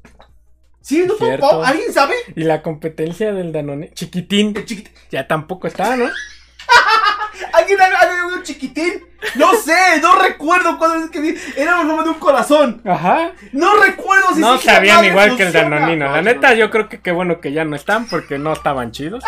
[0.81, 1.49] ¿Siguen viendo Pau.
[1.51, 1.63] Pau?
[1.63, 2.15] ¿Alguien sabe?
[2.35, 4.93] Y la competencia del Danone, chiquitín, El chiquitín.
[5.11, 6.05] ya tampoco está, ¿no?
[7.53, 9.03] ¿Alguien ha un chiquitín?
[9.35, 11.35] No sé, no recuerdo cuándo es que vi.
[11.55, 12.81] Era un nombre de un corazón.
[12.85, 13.31] Ajá.
[13.51, 15.53] No recuerdo si No sabían igual que el.
[15.53, 16.07] Danonino.
[16.07, 16.55] No, La neta, no.
[16.55, 19.23] yo creo que qué bueno que ya no están porque no estaban chidos.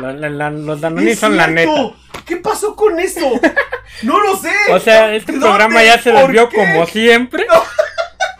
[0.00, 1.70] La- la- la- los Danoni Es son la neta.
[2.26, 3.30] ¿Qué pasó con eso?
[4.02, 4.52] No lo sé.
[4.70, 6.56] O sea, este programa ya se ¿Por desvió qué?
[6.56, 7.46] como siempre.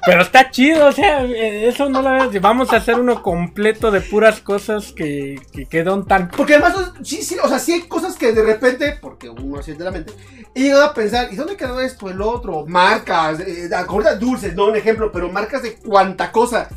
[0.09, 2.41] Pero está chido, o sea, eso no lo veo.
[2.41, 6.31] Vamos a hacer uno completo de puras cosas que, que quedan tan.
[6.31, 9.75] Porque además, sí, sí, o sea, sí hay cosas que de repente, porque uno así
[9.75, 10.13] de la mente,
[10.55, 12.65] he llegado a pensar, ¿y dónde quedó esto, el otro?
[12.67, 13.69] Marcas, eh,
[14.19, 16.69] dulces, no un ejemplo, pero marcas de cuánta cosa.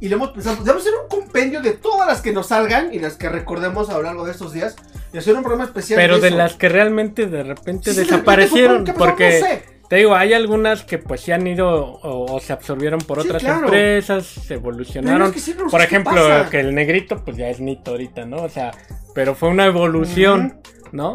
[0.00, 2.98] Y le hemos pensado, debemos hacer un compendio de todas las que nos salgan y
[2.98, 4.74] las que recordemos a lo largo de estos días
[5.12, 5.98] y hacer un programa especial.
[6.00, 8.84] Pero de las que realmente de repente Sí, sí, de repente desaparecieron.
[8.84, 9.40] que porque.
[9.40, 9.73] no sé.
[9.88, 13.28] Te digo, hay algunas que pues se han ido o, o se absorbieron por Sí,
[13.28, 13.64] otras claro.
[13.64, 15.32] empresas, se evolucionaron.
[15.34, 16.14] es que por ejemplo,
[16.50, 18.38] que el negrito pues ya es nito ahorita, ¿no?
[18.42, 18.70] O sea,
[19.14, 20.60] pero fue una evolución,
[20.92, 21.14] ¿no?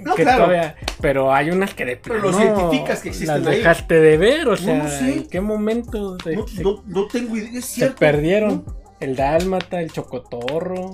[0.00, 0.44] No, que claro.
[0.46, 3.58] todavía, pero hay unas que de Pero los identificas que existen las ahí.
[3.58, 5.12] dejaste de ver, o sea, no sé.
[5.14, 7.96] ¿en qué momento de- No, se, no, no tengo idea, es se cierto.
[8.00, 8.64] perdieron?
[8.66, 10.90] No, El dálmata, el chocotorro,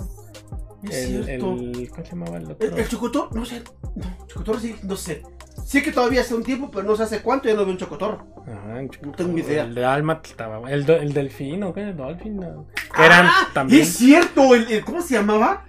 [0.85, 1.53] es el, cierto.
[1.55, 2.69] el- ¿cómo se llamaba el otro?
[2.69, 3.63] El, el chocotorro, no sé.
[3.97, 5.23] No, chocotorro sí, no sé.
[5.67, 7.79] Sí que todavía hace un tiempo, pero no sé hace cuánto ya no veo un
[7.79, 8.27] chocotorro.
[8.47, 9.65] Ajá, el No tengo idea.
[9.65, 11.83] El dálmata estaba, el, do- el delfín, ¿o qué?
[11.83, 12.67] El dolphin, no.
[12.97, 13.83] Eran Ah, también.
[13.83, 15.65] Es cierto, el, ¿cómo se llamaba?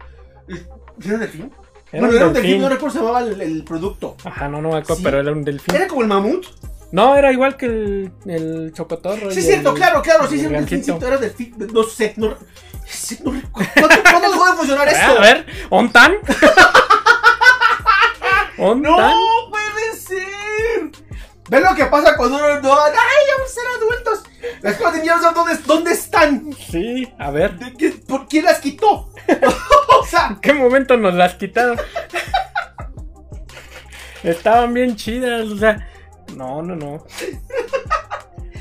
[1.04, 1.52] ¿Era delfín?
[1.92, 4.16] Era bueno, un era un delfín, no recuerdo se llamaba el, producto.
[4.24, 5.02] Ajá, no, no me acuerdo, Sí.
[5.04, 5.76] pero era un delfín.
[5.76, 6.46] ¿Era como el mamut?
[6.92, 9.32] No, era igual que el, el chocotorro.
[9.32, 12.36] Sí, es cierto, claro, claro, sí, sí, era delfín, no sé, no,
[13.52, 15.18] ¿Cuándo, ¿Cuándo dejó de funcionar esto?
[15.18, 16.16] A ver, ¿ontan?
[18.58, 18.82] ¿Ontan?
[18.82, 20.92] ¡No puede ser!
[21.50, 22.74] ¿Ven lo que pasa cuando uno no...
[22.74, 22.92] ¡Ay,
[23.36, 24.24] vamos a ser adultos!
[24.62, 26.54] Las cosas de niños, ¿dónde, ¿dónde están?
[26.54, 27.58] Sí, a ver.
[27.58, 29.10] ¿De qué- ¿Por quién las quitó?
[30.00, 31.80] o sea, ¿En qué momento nos las quitaron?
[34.24, 35.88] Estaban bien chidas, o sea.
[36.36, 37.06] No, no, no.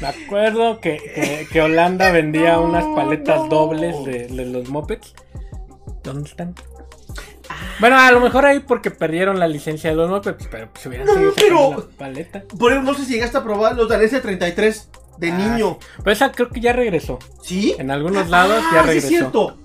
[0.00, 3.48] Me acuerdo que, que, que Holanda vendía No, unas paletas no.
[3.48, 5.14] dobles de, de los mopeds.
[6.04, 6.54] ¿Dónde están?
[7.80, 11.06] Bueno, a lo mejor ahí porque perdieron la licencia de los mopeds, pero pues hubieran
[11.06, 12.44] No, seguido pero- sacando la paleta.
[12.58, 15.78] por ejemplo, no sé si llegaste a probar los daneses 33 de Ah, niño.
[15.98, 17.18] Pero esa creo que ya regresó.
[17.42, 17.74] ¿Sí?
[17.78, 19.06] En algunos lados ya Ah, Sí, regresó.
[19.06, 19.56] es cierto.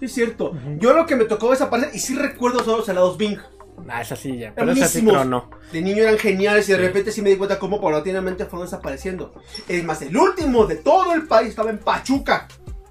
[0.00, 0.52] Sí, es cierto.
[0.78, 3.38] Yo lo que me tocó esa parte, y sí recuerdo son los helados Bing.
[3.88, 4.52] Ah, esa sí ya.
[4.54, 5.50] Pero esa sí tronó.
[5.72, 9.34] De niño eran geniales y de repente sí me di cuenta cómo paulatinamente fueron desapareciendo.
[9.68, 12.48] Es más, el último de todo el país estaba en Pachuca.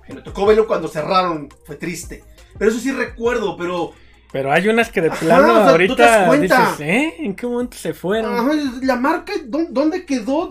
[0.09, 1.49] Me tocó verlo cuando cerraron.
[1.65, 2.23] Fue triste.
[2.57, 3.93] Pero eso sí recuerdo, pero...
[4.31, 6.61] Pero hay unas que de Ajá, plano o sea, ¿tú te das ahorita cuenta?
[6.61, 7.13] dices, ¿eh?
[7.19, 8.33] ¿En qué momento se fueron?
[8.33, 8.51] Ajá,
[8.81, 10.49] la marca, ¿dó- ¿dónde quedó?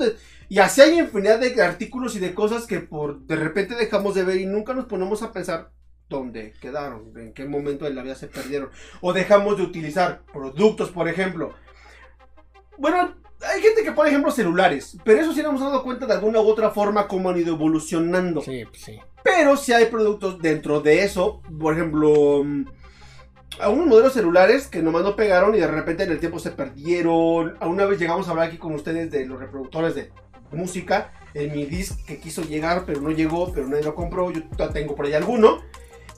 [0.50, 4.24] Y así hay infinidad de artículos y de cosas que por de repente dejamos de
[4.24, 5.70] ver y nunca nos ponemos a pensar
[6.10, 8.68] dónde quedaron, en qué momento de la vida se perdieron.
[9.00, 11.54] O dejamos de utilizar productos, por ejemplo.
[12.76, 16.12] Bueno, hay gente que pone ejemplos celulares, pero eso sí nos hemos dado cuenta de
[16.12, 18.42] alguna u otra forma cómo han ido evolucionando.
[18.42, 18.98] Sí, pues sí.
[19.22, 22.64] Pero sí hay productos dentro de eso, por ejemplo, mm,
[23.60, 27.56] algunos modelos celulares que nomás no pegaron y de repente en el tiempo se perdieron.
[27.60, 30.10] Alguna vez llegamos a hablar aquí con ustedes de los reproductores de
[30.52, 34.42] música, el mi disc que quiso llegar pero no llegó, pero nadie lo compró, yo
[34.72, 35.60] tengo por ahí alguno.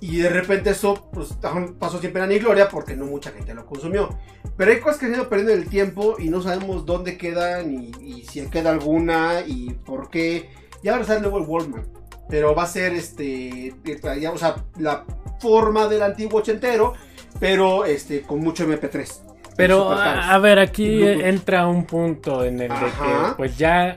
[0.03, 1.39] Y de repente eso pues,
[1.79, 4.09] pasó sin pena ni gloria porque no mucha gente lo consumió.
[4.57, 7.73] Pero hay cosas que han ido perdiendo en el tiempo y no sabemos dónde quedan
[7.73, 10.51] y, y si queda alguna y por qué.
[10.83, 11.87] Y ahora sale luego el Walmart.
[12.29, 13.77] Pero va a ser este,
[14.21, 15.05] ya, o sea, la
[15.39, 16.95] forma del antiguo ochentero,
[17.39, 19.21] pero este, con mucho MP3.
[19.57, 23.97] Pero a, a ver, aquí entra un punto en el de que pues ya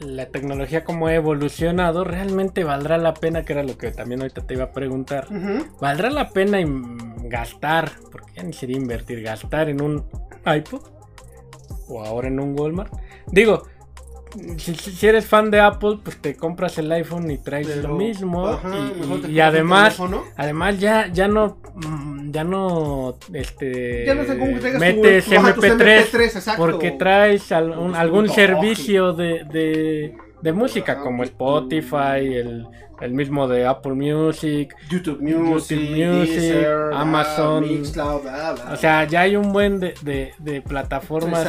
[0.00, 4.46] la tecnología como ha evolucionado, realmente valdrá la pena, que era lo que también ahorita
[4.46, 5.26] te iba a preguntar.
[5.80, 6.58] ¿valdrá la pena
[7.24, 10.04] gastar, porque ya ni sería invertir, gastar en un
[10.46, 10.82] iPod
[11.88, 12.92] o ahora en un Walmart?
[13.26, 13.64] Digo,
[14.58, 17.94] si, si- eres fan de Apple, pues te compras el iPhone y traes Pero, lo
[17.96, 18.70] mismo ajá,
[19.28, 19.98] y- además...
[20.36, 24.86] Además ya ya no mm, ya no este Ya no sé cómo que traigas tu-
[25.02, 26.62] metes tu- ajá, tus MP3 MP3, exacto.
[26.62, 32.34] porque traes al- un- Tus algún servicio de, de, de música Ajá, como pues, Spotify,
[32.36, 32.66] el,
[33.00, 37.62] el mismo de Apple Music, YouTube Music, YouTube Music, Deezer, bla, Amazon.
[37.68, 38.72] Mixcloud, bla, bla.
[38.72, 41.46] o sea, ya hay un buen de, de- de plataformas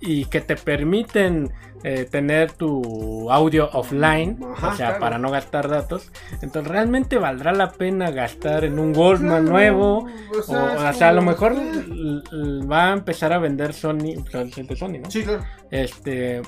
[0.00, 1.50] y que te permiten
[1.84, 5.00] eh, tener tu audio offline, Ajá, o sea, claro.
[5.00, 6.10] para no gastar datos.
[6.42, 10.08] Entonces, ¿realmente valdrá la pena gastar en un Goldman Claro, nuevo?
[10.38, 12.20] o sea, o es sea, a lo mejor eh.
[12.70, 14.14] va a empezar a vender Sony,
[14.76, 15.10] Sony, ¿no?
[15.10, 15.44] Sí, claro.
[15.70, 16.42] Este,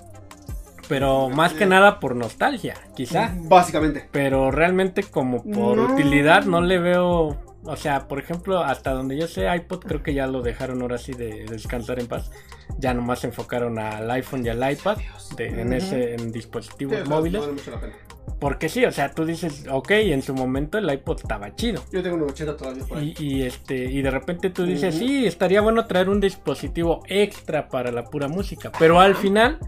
[0.88, 3.32] pero más que nada por nostalgia, quizá.
[3.42, 4.08] Básicamente.
[4.10, 5.92] Pero realmente como por No.
[5.94, 10.14] utilidad no le veo, o sea, por ejemplo, hasta donde yo sé, iPod creo que
[10.14, 12.31] ya lo dejaron ahora sí de descansar en paz.
[12.79, 14.98] Ya nomás se enfocaron al iPhone y al iPad
[15.37, 17.40] de- en ese en dispositivos móviles.
[17.40, 17.92] no vale mucho la pena.
[18.38, 21.83] Porque sí, o sea, tú dices, ok, en su momento el iPod estaba chido.
[21.92, 23.15] Yo tengo un 80 todavía por ahí.
[23.19, 27.69] Y, y, este y de repente tú dices, sí, estaría bueno traer un dispositivo extra
[27.69, 28.73] para la pura música.
[28.79, 29.58] Pero al final,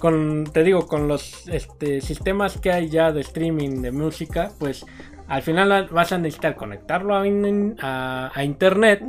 [0.00, 4.84] con, te digo, con los este, sistemas que hay ya de streaming de música, pues
[5.30, 9.00] al final vas a necesitar conectarlo a, in- a- a internet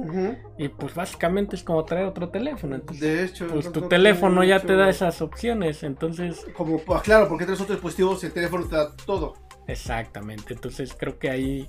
[0.57, 2.75] y pues básicamente es como traer otro teléfono.
[2.75, 7.01] Entonces, De hecho, pues tu no teléfono ya te da esas opciones, entonces Como, pues,
[7.01, 9.33] claro, porque tienes otros dispositivos, el teléfono te da todo.
[9.67, 11.67] exactamente, entonces creo que ahí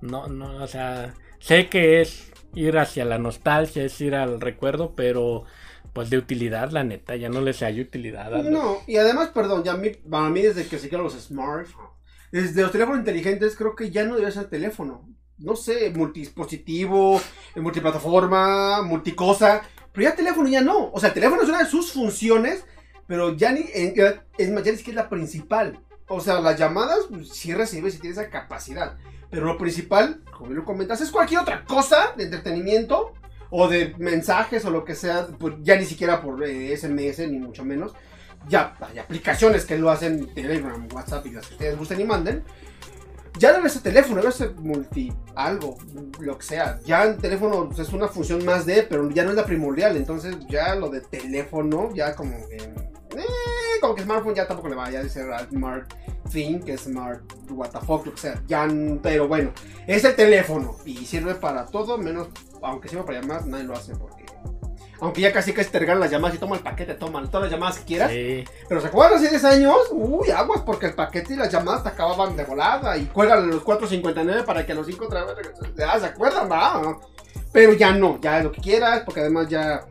[0.00, 4.94] no, no, o sea, sé que es ir hacia la nostalgia, es ir al recuerdo,
[4.94, 5.44] pero
[5.92, 8.32] pues de utilidad, la neta, ya no les hay utilidad.
[8.34, 11.04] a los- No, y además, perdón, ya a mí, para mí desde que se crearon
[11.12, 11.89] los smartphones,
[12.32, 15.08] desde los teléfonos inteligentes, creo que ya no debe ser teléfono.
[15.38, 17.20] No sé, multidispositivo,
[17.54, 19.62] eh, multiplataforma, multicosa,
[19.92, 20.90] pero ya teléfono ya no.
[20.92, 22.64] O sea, el teléfono es una de sus funciones,
[23.06, 23.64] pero ya ni,
[24.38, 25.80] es más, ya ni siquiera es la principal.
[26.08, 28.96] O sea, las llamadas pues, sí recibes y tienes esa capacidad.
[29.30, 33.12] Pero lo principal, como lo comentas, es cualquier otra cosa de entretenimiento
[33.50, 37.38] o de mensajes o lo que sea, pues ya ni siquiera por eh, SMS ni
[37.38, 37.94] mucho menos.
[38.48, 42.44] Ya hay aplicaciones que lo hacen, Telegram, WhatsApp y las que ustedes gusten y manden.
[43.38, 45.78] Ya debe ser teléfono, debe ser multi algo,
[46.18, 46.80] lo que sea.
[46.84, 49.96] Ya en teléfono pues, es una función más de, pero ya no es la primordial.
[49.96, 52.56] Entonces ya lo de teléfono, ya como que...
[52.56, 55.92] eh, como que smartphone ya tampoco le va a ser smart
[56.30, 58.42] thing, que smart what the fuck, lo que sea.
[58.46, 58.68] Ya,
[59.02, 59.52] pero bueno,
[59.86, 62.28] es el teléfono y sirve para todo, menos,
[62.62, 64.19] aunque sirva para llamadas, nadie lo hace porque...
[65.00, 67.52] Aunque ya casi que te regalan las llamadas y toma el paquete, toman todas las
[67.52, 68.10] llamadas que quieras.
[68.10, 68.44] Sí.
[68.68, 69.76] Pero ¿se acuerdan hace 10 años?
[69.92, 72.96] Uy, aguas, porque el paquete y las llamadas te acababan de volada.
[72.96, 75.36] Y juegan los 4.59 para que a los 5 otra vez
[75.76, 76.50] ¿se acuerdan?
[76.50, 76.98] va?
[77.52, 79.84] Pero ya no, ya es lo que quieras, porque además ya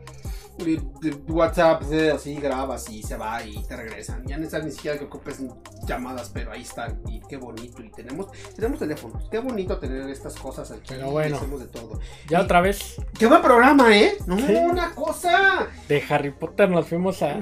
[1.28, 1.82] WhatsApp
[2.14, 4.24] así grabas y se va y te regresan.
[4.26, 5.42] Ya no necesitas ni siquiera que ocupes
[5.86, 7.00] llamadas, pero ahí están.
[7.08, 7.82] Y qué bonito.
[7.82, 9.28] Y tenemos, tenemos teléfonos.
[9.30, 10.86] Qué bonito tener estas cosas aquí.
[10.88, 11.36] Pero bueno.
[11.36, 12.00] Hacemos de todo.
[12.28, 14.14] Ya Y- otra vez Qué buen programa, ¿eh?
[14.26, 14.54] No, Sí.
[14.54, 15.66] una cosa.
[15.88, 17.36] de Harry Potter nos fuimos a,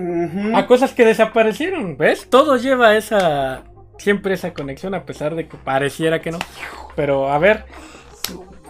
[0.54, 2.28] a cosas que desaparecieron, ¿ves?
[2.28, 3.64] Todo lleva esa
[3.98, 6.38] siempre esa conexión a pesar de que pareciera que no.
[6.96, 7.64] Pero a ver,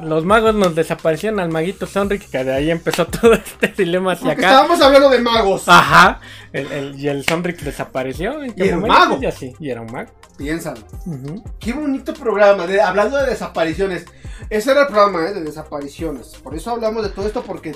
[0.03, 4.27] los magos nos desaparecieron al maguito Sonric, que de ahí empezó todo este dilema hacia
[4.29, 4.55] Porque acá.
[4.55, 5.65] estábamos hablando de magos.
[5.69, 6.21] Ajá,
[6.53, 8.43] el, el- y el Sonric desapareció.
[8.43, 9.21] ¿En Y era un mago.
[9.21, 10.11] Ya sí, y era un mago.
[10.37, 10.81] Piénsalo.
[11.59, 14.07] Qué bonito programa, de, hablando de desapariciones.
[14.51, 15.35] Ese era el programa ¿eh?
[15.35, 16.29] de desapariciones.
[16.43, 17.71] Por eso hablamos de todo esto, porque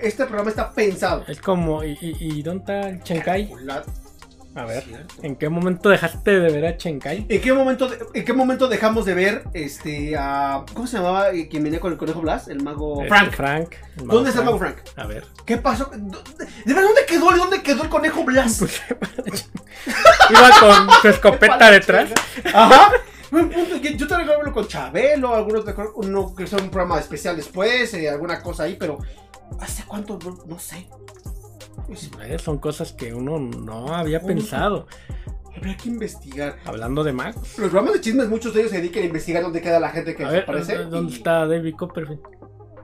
[0.00, 1.24] este programa está pensado.
[1.28, 3.52] Es como, ¿y, y, y dónde está el Chenkai?
[4.56, 4.84] A ver.
[5.22, 7.26] ¿en qué momento dejaste de ver a Chenkai?
[7.28, 11.30] ¿En qué momento, de- en qué momento dejamos de ver este a ¿cómo se llamaba
[11.30, 12.48] eh, quien venía con el conejo Blas?
[12.48, 13.32] El mago Este, Frank.
[13.34, 13.72] Frank.
[13.98, 14.78] el ¿Dónde está el mago Frank?
[14.96, 15.24] A ver.
[15.44, 15.90] ¿Qué pasó?
[15.94, 16.22] ¿Dó-
[16.64, 17.30] ¿De verdad dónde quedó?
[17.36, 18.58] ¿Dónde quedó el conejo Blas?
[19.26, 19.50] Pues,
[20.30, 22.10] Iba con su escopeta detrás.
[22.52, 22.90] Ajá.
[23.30, 25.64] Yo te recuerdo verlo con Chabelo, algunos
[25.96, 28.98] uno que son un programa especial después, eh, alguna cosa ahí, pero
[29.60, 30.18] ¿hace cuánto?
[30.24, 30.88] No, no sé.
[31.86, 34.86] Pues, Eh, Son cosas que uno no había pensado.
[35.56, 36.56] habría que investigar.
[36.64, 37.58] Hablando de magos.
[37.58, 40.14] Los programas de chismes, muchos de ellos se dedican a investigar dónde queda la gente
[40.14, 40.84] que A ver, desaparece.
[40.84, 42.20] ¿dónde y- está David Copperfield?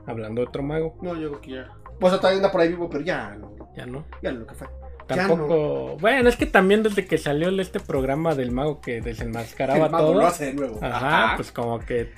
[0.07, 0.97] Hablando de otro mago.
[1.01, 1.67] No, yo creo que ya.
[1.99, 3.55] Pues todavía anda por ahí vivo, pero ya no.
[3.77, 4.05] Ya no.
[4.21, 4.67] Ya no lo que fue.
[5.07, 5.97] Tampoco.
[5.99, 10.05] Bueno, es que también desde que salió este programa del mago que desenmascaraba El mago
[10.07, 10.13] todo.
[10.21, 10.79] lo hace de nuevo.
[10.81, 12.11] Ajá, pues como que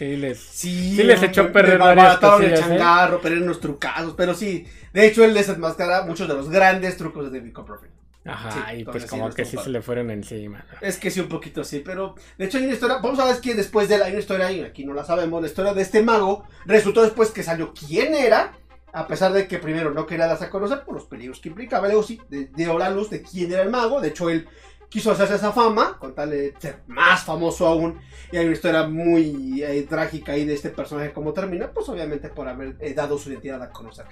[0.00, 0.38] sí les.
[0.38, 2.78] Sí, Sí les echó a perder varias malbarataron el cosillas, ¿eh?
[2.78, 4.66] changarro, perdieron los trucados, pero sí.
[4.92, 7.94] De hecho, él desenmascara muchos de los grandes trucos de David Copperfield.
[8.24, 10.64] Ajá, Sí, y pues como que sí se le fueron encima.
[10.82, 13.40] Es que sí, un poquito sí, pero de hecho hay una historia, vamos a ver
[13.40, 15.80] que después de la hay una historia, y aquí no la sabemos, la historia de
[15.82, 18.52] este mago, resultó después que salió quién era,
[18.92, 21.86] a pesar de que primero no quería darse a conocer por los peligros que implicaba,
[21.88, 24.46] luego sí, de- dio la luz de quién era el mago, de hecho él
[24.90, 27.98] quiso hacerse esa fama, con tal de ser más famoso aún,
[28.32, 32.28] y hay una historia muy eh, trágica ahí de este personaje, cómo termina, pues obviamente
[32.28, 34.04] por haber eh, dado su identidad a conocer.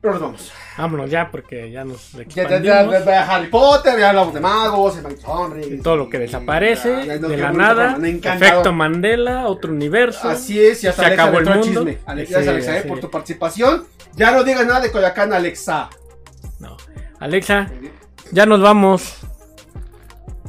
[0.00, 0.52] Pero nos vamos.
[0.78, 4.96] Vámonos ya, porque ya nos Ya, ya, ya, ya, Harry Potter, ya hablamos de magos,
[4.96, 7.98] el Magic Henry, Y todo lo que y- desaparece ya, de la nada.
[8.02, 10.26] Efecto Mandela, otro universo.
[10.28, 11.62] Así es, ya Se Alexa acabó el mundo.
[11.62, 11.98] chisme.
[12.06, 12.88] Ale- Sí, Gracias, Alexa, eh, sí.
[12.88, 13.84] por tu participación.
[14.14, 15.90] Ya no digas nada de Coyacán, Alexa.
[16.60, 16.76] No.
[17.18, 17.70] Alexa,
[18.32, 19.16] ya nos vamos.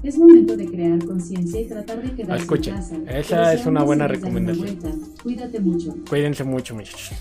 [0.03, 2.95] Es momento de crear conciencia y tratar de quedarse Escuchen, en casa.
[3.19, 4.79] esa Pero es una buena recomendación.
[5.21, 5.95] Cuídate mucho.
[6.09, 7.11] Cuídense mucho, muchachos.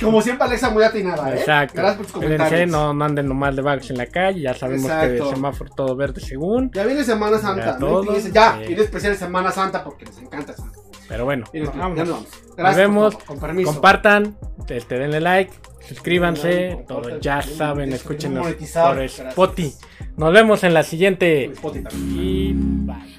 [0.00, 1.38] Como siempre, Alexa, muy atinada, ¿eh?
[1.38, 1.74] Exacto.
[1.76, 2.70] Gracias por tus Cuídense, comentarios.
[2.70, 4.40] no, no anden nomás de vagos en la calle.
[4.40, 5.28] Ya sabemos que Exacto.
[5.28, 6.70] el semáforo todo verde según.
[6.72, 7.74] Ya viene Semana Santa.
[7.74, 8.02] Ya ¿no?
[8.18, 8.66] ya, sí.
[8.68, 10.78] viene especial Semana Santa porque les encanta Santa.
[11.08, 11.98] Pero bueno, nos vamos.
[11.98, 12.28] nos vamos.
[12.56, 12.76] Gracias.
[12.76, 13.16] vemos.
[13.16, 13.72] Con permiso.
[13.72, 15.52] Compartan, este, denle like,
[15.88, 19.00] suscríbanse, todo ya saben, escúchenos por.
[19.02, 19.74] Spotify.
[20.16, 21.52] Nos vemos en la siguiente.
[21.94, 23.12] Y bye.